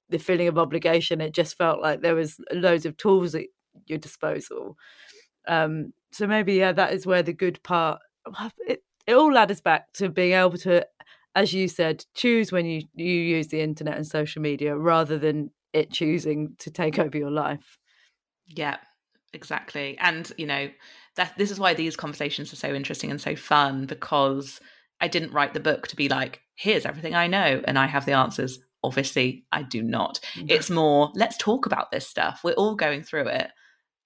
[0.08, 1.22] the feeling of obligation.
[1.22, 3.46] It just felt like there was loads of tools at
[3.86, 4.78] your disposal.
[5.46, 8.00] Um so maybe yeah that is where the good part
[8.66, 10.88] it, it all ladders back to being able to
[11.36, 15.52] as you said, choose when you, you use the internet and social media rather than
[15.74, 17.78] it choosing to take over your life.
[18.48, 18.78] Yeah,
[19.34, 19.98] exactly.
[20.00, 20.70] And, you know,
[21.16, 24.60] that this is why these conversations are so interesting and so fun because
[25.02, 28.06] I didn't write the book to be like, here's everything I know and I have
[28.06, 28.60] the answers.
[28.84, 30.20] Obviously, I do not.
[30.36, 32.42] It's more, let's talk about this stuff.
[32.44, 33.50] We're all going through it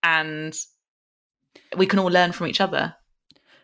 [0.01, 0.55] and
[1.77, 2.95] we can all learn from each other.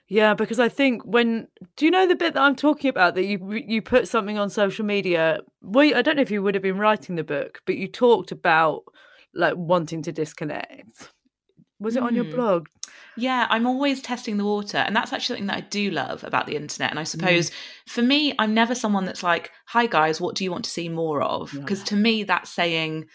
[0.10, 1.48] Yeah, because I think when
[1.78, 4.50] do you know the bit that I'm talking about that you you put something on
[4.50, 5.40] social media?
[5.62, 8.32] Well, I don't know if you would have been writing the book, but you talked
[8.32, 8.84] about
[9.36, 11.12] like wanting to disconnect.
[11.80, 12.08] Was it mm.
[12.08, 12.36] on your hmm.
[12.36, 12.68] blog?
[13.16, 14.78] Yeah, I'm always testing the water.
[14.78, 16.90] And that's actually something that I do love about the internet.
[16.90, 17.54] And I suppose mm.
[17.88, 20.90] for me, I'm never someone that's like, hi guys, what do you want to see
[20.90, 21.52] more of?
[21.52, 23.06] Because to me, that's saying,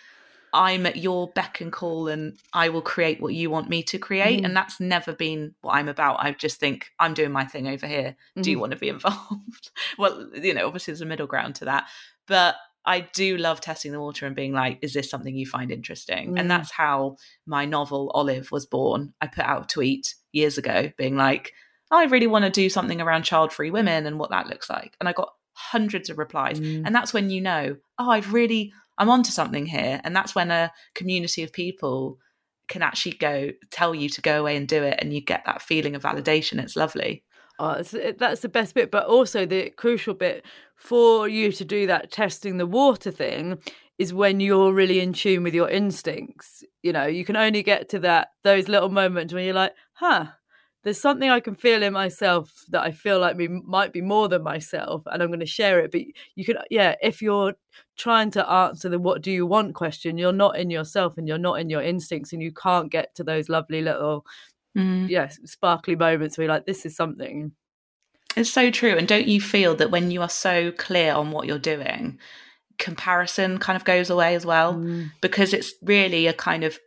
[0.54, 3.98] I'm at your beck and call and I will create what you want me to
[3.98, 4.40] create.
[4.40, 4.46] Mm.
[4.46, 6.24] And that's never been what I'm about.
[6.24, 8.16] I just think I'm doing my thing over here.
[8.38, 8.42] Mm.
[8.42, 8.60] Do you mm-hmm.
[8.60, 9.70] want to be involved?
[9.98, 11.88] well, you know, obviously there's a middle ground to that.
[12.26, 12.54] But
[12.86, 16.34] I do love testing the water and being like, is this something you find interesting?
[16.34, 16.40] Mm.
[16.40, 19.12] And that's how my novel Olive was born.
[19.20, 21.52] I put out a tweet years ago being like,
[21.90, 24.96] I really want to do something around child free women and what that looks like.
[25.00, 26.60] And I got hundreds of replies.
[26.60, 26.82] Mm.
[26.86, 30.00] And that's when you know, oh, I've really, I'm onto something here.
[30.04, 32.18] And that's when a community of people
[32.68, 34.98] can actually go tell you to go away and do it.
[35.00, 36.62] And you get that feeling of validation.
[36.62, 37.24] It's lovely.
[37.58, 38.90] Oh, that's the best bit.
[38.90, 40.44] But also, the crucial bit
[40.76, 43.58] for you to do that testing the water thing
[43.96, 46.64] is when you're really in tune with your instincts.
[46.82, 50.26] You know, you can only get to that, those little moments when you're like, huh,
[50.84, 54.28] there's something I can feel in myself that I feel like me might be more
[54.28, 55.90] than myself, and I'm going to share it.
[55.90, 56.02] But
[56.36, 57.54] you can, yeah, if you're
[57.96, 61.38] trying to answer the "what do you want" question, you're not in yourself and you're
[61.38, 64.26] not in your instincts, and you can't get to those lovely little,
[64.76, 65.08] mm.
[65.08, 67.52] yes, yeah, sparkly moments where you're like, "This is something."
[68.36, 71.46] It's so true, and don't you feel that when you are so clear on what
[71.46, 72.18] you're doing,
[72.78, 75.10] comparison kind of goes away as well, mm.
[75.22, 76.78] because it's really a kind of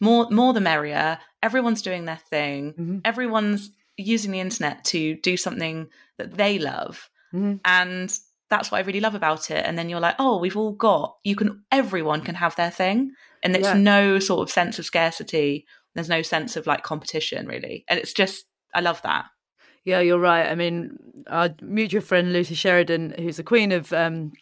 [0.00, 1.18] more more the merrier.
[1.42, 2.72] Everyone's doing their thing.
[2.72, 2.98] Mm-hmm.
[3.04, 5.88] everyone's using the internet to do something
[6.18, 7.10] that they love.
[7.32, 7.58] Mm-hmm.
[7.64, 9.64] and that's what i really love about it.
[9.64, 13.12] And then you're like oh we've all got you can everyone can have their thing.
[13.42, 13.74] And there's yeah.
[13.74, 15.66] no sort of sense of scarcity.
[15.94, 17.84] There's no sense of like competition really.
[17.88, 19.26] And it's just i love that.
[19.84, 20.46] Yeah you're right.
[20.46, 20.96] I mean
[21.28, 24.32] our mutual friend lucy sheridan who's the queen of um,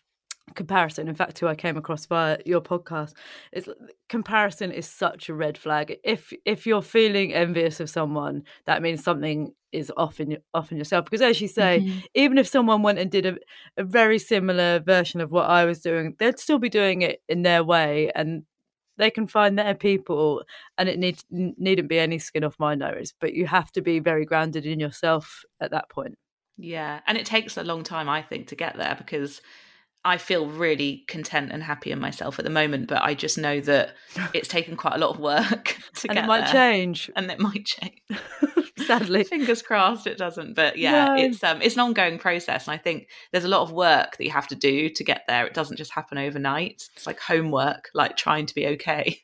[0.55, 3.12] comparison in fact who i came across via your podcast
[3.53, 3.68] is
[4.09, 5.99] comparison is such a red flag.
[6.05, 10.78] If if you're feeling envious of someone that means something is off in off in
[10.78, 11.05] yourself.
[11.05, 11.99] Because as you say mm-hmm.
[12.14, 13.36] even if someone went and did a,
[13.76, 17.42] a very similar version of what i was doing they'd still be doing it in
[17.42, 18.44] their way and
[18.96, 20.42] they can find their people
[20.76, 23.14] and it need, needn't be any skin off my nose.
[23.20, 26.18] But you have to be very grounded in yourself at that point.
[26.57, 29.40] Yeah and it takes a long time i think to get there because
[30.09, 33.61] I feel really content and happy in myself at the moment, but I just know
[33.61, 33.94] that
[34.32, 36.52] it's taken quite a lot of work to and get it might there.
[36.52, 38.00] change, and it might change.
[38.86, 40.54] Sadly, fingers crossed it doesn't.
[40.54, 41.16] But yeah, no.
[41.16, 44.24] it's um, it's an ongoing process, and I think there's a lot of work that
[44.24, 45.46] you have to do to get there.
[45.46, 46.88] It doesn't just happen overnight.
[46.96, 49.20] It's like homework, like trying to be okay.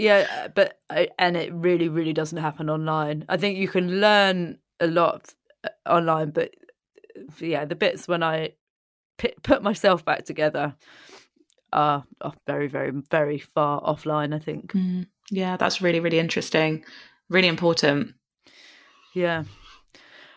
[0.00, 3.24] Yeah, uh, but uh, and it really, really doesn't happen online.
[3.28, 5.32] I think you can learn a lot
[5.62, 6.50] uh, online, but
[7.38, 8.54] yeah, the bits when I
[9.42, 10.74] put myself back together
[11.72, 14.34] are, are very, very, very far offline.
[14.34, 14.72] I think.
[14.72, 16.84] Mm, yeah, that's really, really interesting.
[17.28, 18.14] Really important.
[19.14, 19.44] Yeah.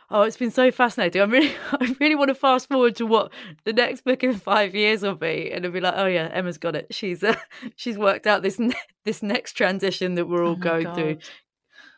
[0.10, 1.22] Oh, it's been so fascinating.
[1.24, 3.32] I really, I really want to fast forward to what
[3.66, 6.58] the next book in five years will be, and it'll be like, oh yeah, Emma's
[6.58, 6.88] got it.
[6.92, 7.36] She's uh,
[7.76, 8.74] she's worked out this ne-
[9.06, 10.96] this next transition that we're all oh going God.
[10.96, 11.18] through.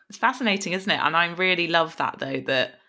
[0.08, 1.00] It's fascinating, isn't it?
[1.00, 2.79] And I really love that though that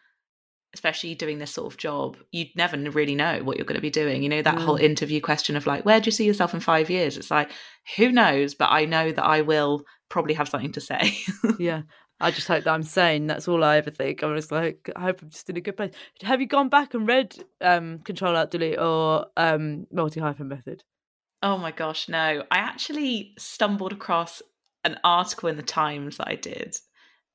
[0.73, 3.89] especially doing this sort of job, you'd never really know what you're going to be
[3.89, 4.23] doing.
[4.23, 4.61] You know, that mm.
[4.61, 7.17] whole interview question of like, where do you see yourself in five years?
[7.17, 7.51] It's like,
[7.97, 8.55] who knows?
[8.55, 11.17] But I know that I will probably have something to say.
[11.59, 11.81] yeah.
[12.21, 13.25] I just hope that I'm sane.
[13.25, 14.21] That's all I ever think.
[14.21, 15.91] I'm just like, I hope I'm just in a good place.
[16.21, 20.83] Have you gone back and read um, Control Alt Delete or um, Multi Hyphen Method?
[21.41, 22.43] Oh my gosh, no.
[22.51, 24.43] I actually stumbled across
[24.83, 26.77] an article in the Times that I did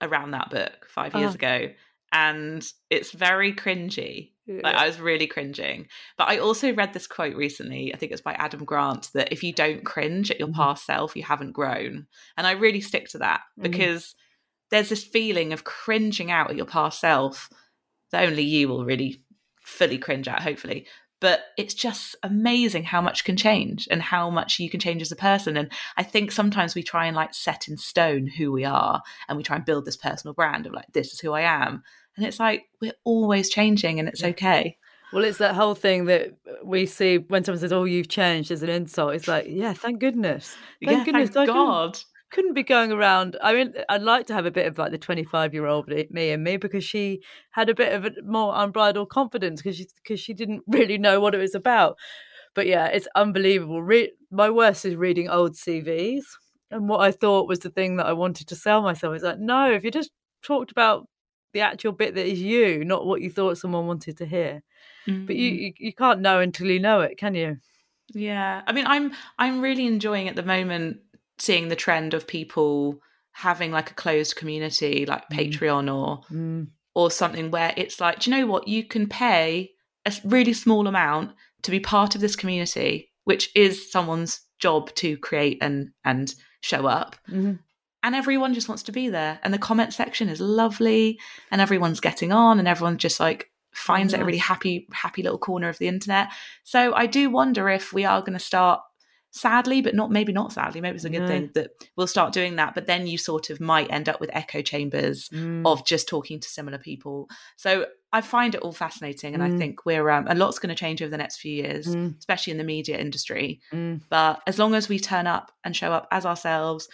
[0.00, 1.34] around that book five years oh.
[1.34, 1.68] ago
[2.16, 4.30] and it's very cringy.
[4.46, 4.60] Yeah.
[4.62, 5.88] Like I was really cringing.
[6.16, 9.42] But I also read this quote recently, I think it's by Adam Grant, that if
[9.42, 10.56] you don't cringe at your mm-hmm.
[10.56, 12.06] past self, you haven't grown.
[12.38, 13.70] And I really stick to that mm-hmm.
[13.70, 14.14] because
[14.70, 17.50] there's this feeling of cringing out at your past self
[18.12, 19.22] that only you will really
[19.60, 20.86] fully cringe at, hopefully.
[21.20, 25.10] But it's just amazing how much can change and how much you can change as
[25.10, 25.56] a person.
[25.56, 29.36] And I think sometimes we try and like set in stone who we are and
[29.36, 31.82] we try and build this personal brand of like, this is who I am.
[32.16, 34.78] And it's like, we're always changing and it's okay.
[35.12, 38.62] Well, it's that whole thing that we see when someone says, "Oh, you've changed" as
[38.64, 39.14] an insult.
[39.14, 41.98] It's like, yeah, thank goodness, thank yeah, goodness, thank God
[42.30, 43.36] couldn't be going around.
[43.42, 46.30] I mean, I'd like to have a bit of like the 25 year old me
[46.30, 50.20] and me because she had a bit of a more unbridled confidence because she, cause
[50.20, 51.96] she didn't really know what it was about.
[52.54, 53.82] But yeah, it's unbelievable.
[53.82, 56.24] Re- my worst is reading old CVs.
[56.70, 59.38] And what I thought was the thing that I wanted to sell myself is like,
[59.38, 60.10] no, if you just
[60.42, 61.06] talked about
[61.56, 64.62] the actual bit that is you, not what you thought someone wanted to hear.
[65.08, 65.24] Mm-hmm.
[65.24, 65.62] But you, mm-hmm.
[65.62, 67.56] you you can't know until you know it, can you?
[68.12, 68.60] Yeah.
[68.66, 70.98] I mean, I'm I'm really enjoying at the moment
[71.38, 73.00] seeing the trend of people
[73.32, 75.36] having like a closed community like mm.
[75.36, 76.66] Patreon or mm.
[76.94, 78.68] or something where it's like, do you know what?
[78.68, 79.70] You can pay
[80.04, 81.32] a really small amount
[81.62, 86.86] to be part of this community, which is someone's job to create and and show
[86.86, 87.16] up.
[87.30, 87.54] Mm-hmm.
[88.06, 89.40] And everyone just wants to be there.
[89.42, 91.18] And the comment section is lovely
[91.50, 95.40] and everyone's getting on and everyone just like finds it a really happy, happy little
[95.40, 96.28] corner of the internet.
[96.62, 98.80] So I do wonder if we are going to start
[99.32, 101.26] sadly, but not maybe not sadly, maybe it's a good no.
[101.26, 102.76] thing that we'll start doing that.
[102.76, 105.62] But then you sort of might end up with echo chambers mm.
[105.66, 107.28] of just talking to similar people.
[107.56, 109.54] So I find it all fascinating, and mm.
[109.54, 112.16] I think we're um, a lot's going to change over the next few years, mm.
[112.18, 113.60] especially in the media industry.
[113.72, 114.00] Mm.
[114.08, 116.88] But as long as we turn up and show up as ourselves,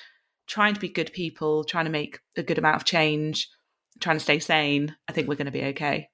[0.52, 3.48] trying to be good people, trying to make a good amount of change,
[4.00, 6.08] trying to stay sane, I think we're going to be okay.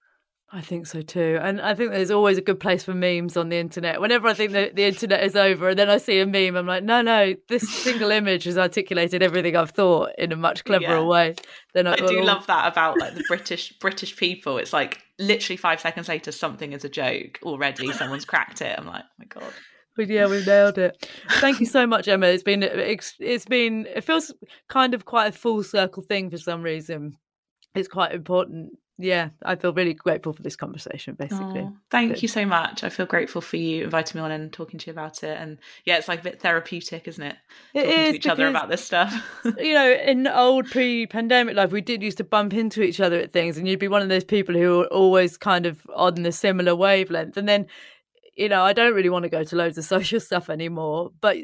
[0.51, 1.41] I think so too.
[1.43, 4.01] And I think there's always a good place for memes on the internet.
[4.01, 6.69] Whenever I think that the internet is over and then I see a meme, I'm
[6.69, 10.99] like, no, no, this single image has articulated everything I've thought in a much cleverer
[10.99, 11.05] yeah.
[11.05, 11.35] way.
[11.75, 14.59] Then I, I do love that about like the British British people.
[14.59, 17.93] It's like literally five seconds later, something is a joke already.
[17.93, 18.79] Someone's cracked it.
[18.79, 19.53] I'm like, oh my god.
[19.99, 21.11] But yeah, we've nailed it.
[21.41, 22.27] Thank you so much, Emma.
[22.27, 24.33] It's been it's, been it feels
[24.69, 27.17] kind of quite a full circle thing for some reason.
[27.75, 31.69] It's quite important yeah, I feel really grateful for this conversation, basically.
[31.89, 32.23] Thank Good.
[32.23, 32.83] you so much.
[32.83, 35.39] I feel grateful for you inviting me on and talking to you about it.
[35.39, 37.37] And yeah, it's like a bit therapeutic, isn't it?
[37.75, 39.15] It talking is to each because, other about this stuff.
[39.59, 43.33] you know, in old pre-pandemic life, we did used to bump into each other at
[43.33, 46.33] things, and you'd be one of those people who were always kind of on the
[46.33, 47.37] similar wavelength.
[47.37, 47.67] And then,
[48.39, 51.37] you know, I don't really want to go to loads of social stuff anymore, but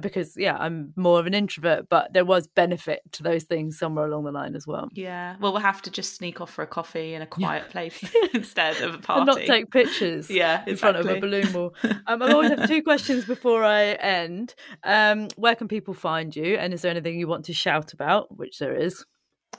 [0.00, 4.06] because yeah i'm more of an introvert but there was benefit to those things somewhere
[4.06, 4.88] along the line as well.
[4.92, 5.36] Yeah.
[5.40, 8.80] Well we'll have to just sneak off for a coffee in a quiet place instead
[8.80, 11.74] of a party and not take pictures yeah in front of a balloon wall.
[12.08, 14.54] Um, i always have two questions before i end.
[14.82, 18.36] Um, where can people find you and is there anything you want to shout about
[18.36, 19.04] which there is?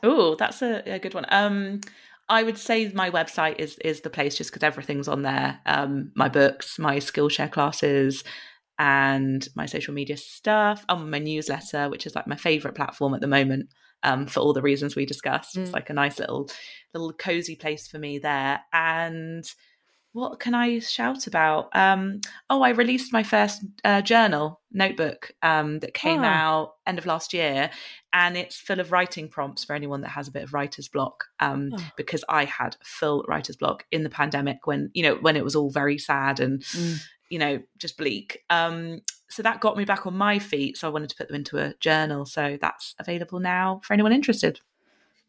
[0.03, 1.25] Oh that's a, a, good one.
[1.29, 1.79] Um
[2.27, 5.59] I would say my website is is the place just because everything's on there.
[5.65, 8.23] Um, my books, my Skillshare classes,
[8.79, 13.21] and my social media stuff, and my newsletter, which is like my favorite platform at
[13.21, 13.69] the moment.
[14.03, 15.63] Um, for all the reasons we discussed, mm.
[15.63, 16.47] it's like a nice little,
[16.93, 18.59] little cozy place for me there.
[18.71, 19.43] And
[20.15, 21.75] what can I shout about?
[21.75, 26.25] Um, oh, I released my first uh, journal notebook um, that came oh.
[26.25, 27.69] out end of last year,
[28.13, 31.25] and it's full of writing prompts for anyone that has a bit of writer's block.
[31.41, 31.91] Um, oh.
[31.97, 35.55] Because I had full writer's block in the pandemic when you know when it was
[35.55, 36.97] all very sad and mm
[37.29, 38.43] you know, just bleak.
[38.49, 40.77] Um, so that got me back on my feet.
[40.77, 42.25] So I wanted to put them into a journal.
[42.25, 44.59] So that's available now for anyone interested.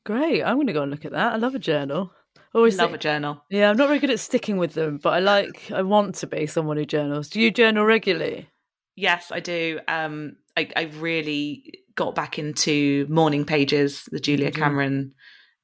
[0.05, 0.43] Great.
[0.43, 1.33] I'm going to go and look at that.
[1.33, 2.13] I love a journal.
[2.57, 3.43] Always love a journal.
[3.51, 6.27] Yeah, I'm not very good at sticking with them, but I like, I want to
[6.27, 7.29] be someone who journals.
[7.29, 8.49] Do you journal regularly?
[8.95, 9.79] Yes, I do.
[9.89, 14.63] Um, I, I really got back into morning pages, the Julia mm-hmm.
[14.63, 15.15] Cameron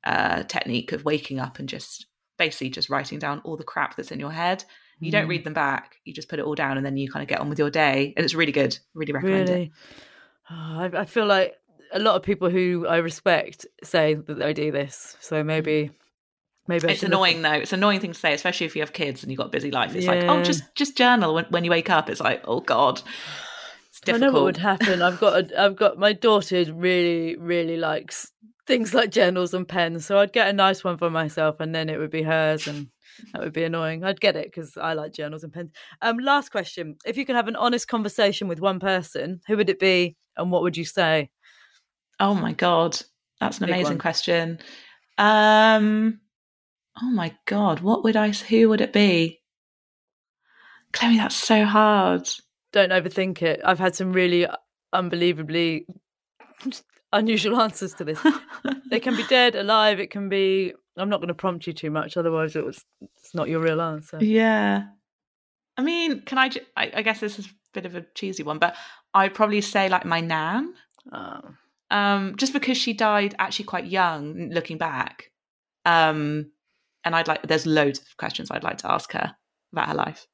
[0.05, 4.13] uh, technique of waking up and just basically just writing down all the crap that's
[4.13, 4.65] in your head
[5.03, 5.31] you don't mm.
[5.31, 5.97] read them back.
[6.05, 7.71] You just put it all down and then you kind of get on with your
[7.71, 8.15] day.
[8.17, 8.79] And it's really good.
[8.95, 9.63] Really recommend really?
[9.63, 9.71] it.
[10.49, 11.55] Oh, I, I, feel like
[11.93, 15.17] a lot of people who I respect say that they do this.
[15.21, 15.91] So maybe.
[16.69, 17.53] Maybe it's annoying though.
[17.53, 19.51] It's an annoying thing to say, especially if you have kids and you've got a
[19.51, 19.95] busy life.
[19.97, 20.13] It's yeah.
[20.13, 22.09] like, oh, just just journal when, when you wake up.
[22.09, 23.03] It's like, oh god,
[24.09, 25.03] I know what would happen.
[25.03, 28.31] I've got a, I've got my daughter really really likes
[28.67, 31.89] things like journals and pens, so I'd get a nice one for myself, and then
[31.89, 32.89] it would be hers, and
[33.33, 34.05] that would be annoying.
[34.05, 35.71] I'd get it because I like journals and pens.
[36.01, 39.69] Um, last question: If you could have an honest conversation with one person, who would
[39.69, 41.31] it be, and what would you say?
[42.21, 43.01] Oh my god,
[43.41, 43.99] that's an Big amazing one.
[43.99, 44.59] question.
[45.19, 46.21] Um,
[47.01, 48.31] oh my god, what would I?
[48.31, 49.41] Who would it be?
[50.93, 52.29] Chloe, that's so hard.
[52.73, 53.61] Don't overthink it.
[53.65, 54.47] I've had some really
[54.93, 55.87] unbelievably
[57.13, 58.21] unusual answers to this.
[58.91, 60.01] they can be dead, alive.
[60.01, 63.35] It can be I'm not going to prompt you too much, otherwise it was it's
[63.35, 64.19] not your real answer.
[64.21, 64.85] Yeah,
[65.77, 66.51] I mean, can I?
[66.77, 68.77] I, I guess this is a bit of a cheesy one, but
[69.15, 70.75] I'd probably say like my nan,
[71.13, 71.41] oh.
[71.91, 74.51] um, just because she died actually quite young.
[74.51, 75.31] Looking back,
[75.85, 76.52] um,
[77.05, 79.35] and I'd like there's loads of questions I'd like to ask her
[79.73, 80.27] about her life.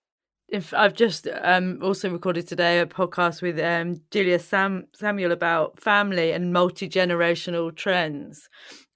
[0.49, 5.79] If I've just um, also recorded today a podcast with um, Julia Sam- Samuel about
[5.79, 8.49] family and multi generational trends,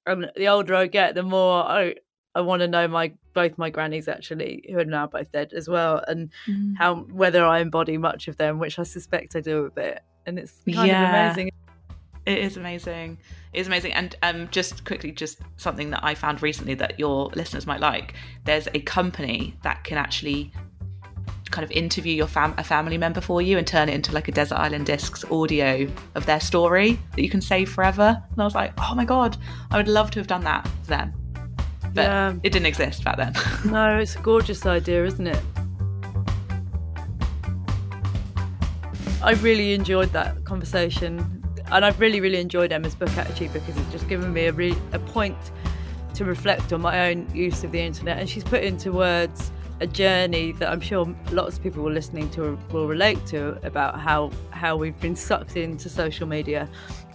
[0.07, 1.97] and the older I get, the more I
[2.35, 5.68] I want to know my both my grannies actually, who are now both dead as
[5.68, 6.75] well, and mm.
[6.79, 10.39] how whether I embody much of them, which I suspect I do a bit, and
[10.39, 11.31] it's kind yeah.
[11.31, 11.51] of amazing.
[12.25, 13.18] It is amazing.
[13.53, 13.93] It is amazing.
[13.95, 18.14] And um, just quickly, just something that I found recently that your listeners might like.
[18.45, 20.53] There's a company that can actually
[21.51, 24.27] kind of interview your fam- a family member for you and turn it into like
[24.27, 28.23] a Desert Island Discs audio of their story that you can save forever.
[28.31, 29.37] And I was like, oh my god,
[29.70, 31.12] I would love to have done that for them.
[31.95, 32.35] But yeah.
[32.43, 33.35] it didn't exist back then.
[33.70, 35.43] no, it's a gorgeous idea, isn't it?
[39.23, 43.93] I really enjoyed that conversation, and I've really, really enjoyed Emma's book actually because it's
[43.93, 45.37] just given me a, re- a point
[46.15, 49.87] to reflect on my own use of the internet, and she's put into words a
[49.87, 54.77] journey that I'm sure lots of people listening to will relate to about how how
[54.77, 56.69] we've been sucked into social media.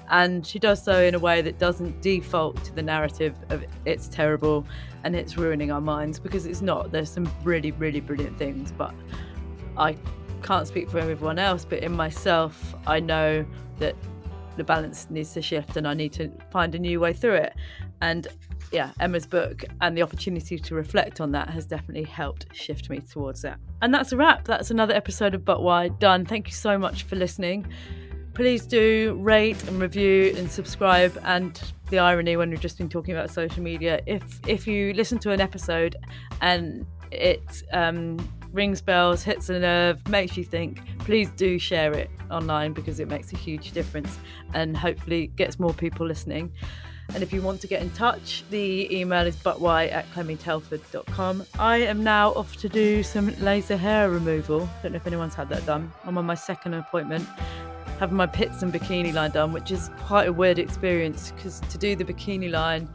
[0.10, 4.08] And she does so in a way that doesn't default to the narrative of it's
[4.08, 4.66] terrible
[5.04, 6.92] and it's ruining our minds because it's not.
[6.92, 8.94] There's some really really brilliant things but
[9.78, 9.96] i
[10.44, 13.46] can't speak for everyone else but in myself i know
[13.80, 13.96] that
[14.58, 17.54] the balance needs to shift and i need to find a new way through it.
[18.02, 18.28] And
[18.72, 23.00] yeah emma's book and the opportunity to reflect on that has definitely helped shift me
[23.00, 24.46] towards that and that's a wrap.
[24.46, 26.26] That's another episode of but why done.
[26.26, 27.68] Thank you so much for listening.
[28.34, 31.18] Please do rate and review and subscribe.
[31.24, 35.20] And the irony when we've just been talking about social media, if if you listen
[35.20, 35.96] to an episode
[36.42, 38.18] and it um,
[38.52, 43.08] rings bells, hits a nerve, makes you think, please do share it online because it
[43.08, 44.18] makes a huge difference
[44.54, 46.52] and hopefully gets more people listening.
[47.14, 51.46] And if you want to get in touch, the email is butwhy at clemmietelford.com.
[51.58, 54.70] I am now off to do some laser hair removal.
[54.84, 55.92] Don't know if anyone's had that done.
[56.04, 57.26] I'm on my second appointment
[58.00, 61.78] having my pits and bikini line done, which is quite a weird experience because to
[61.78, 62.88] do the bikini line,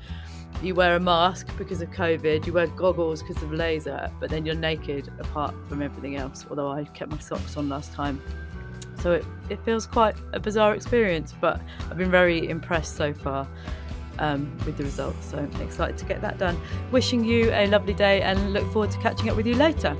[0.62, 4.46] you wear a mask because of COVID, you wear goggles because of laser, but then
[4.46, 6.46] you're naked apart from everything else.
[6.48, 8.20] Although I kept my socks on last time.
[9.00, 11.60] So it, it feels quite a bizarre experience, but
[11.90, 13.48] I've been very impressed so far
[14.18, 15.30] um, with the results.
[15.30, 16.60] So I'm excited to get that done.
[16.92, 19.96] Wishing you a lovely day and look forward to catching up with you later.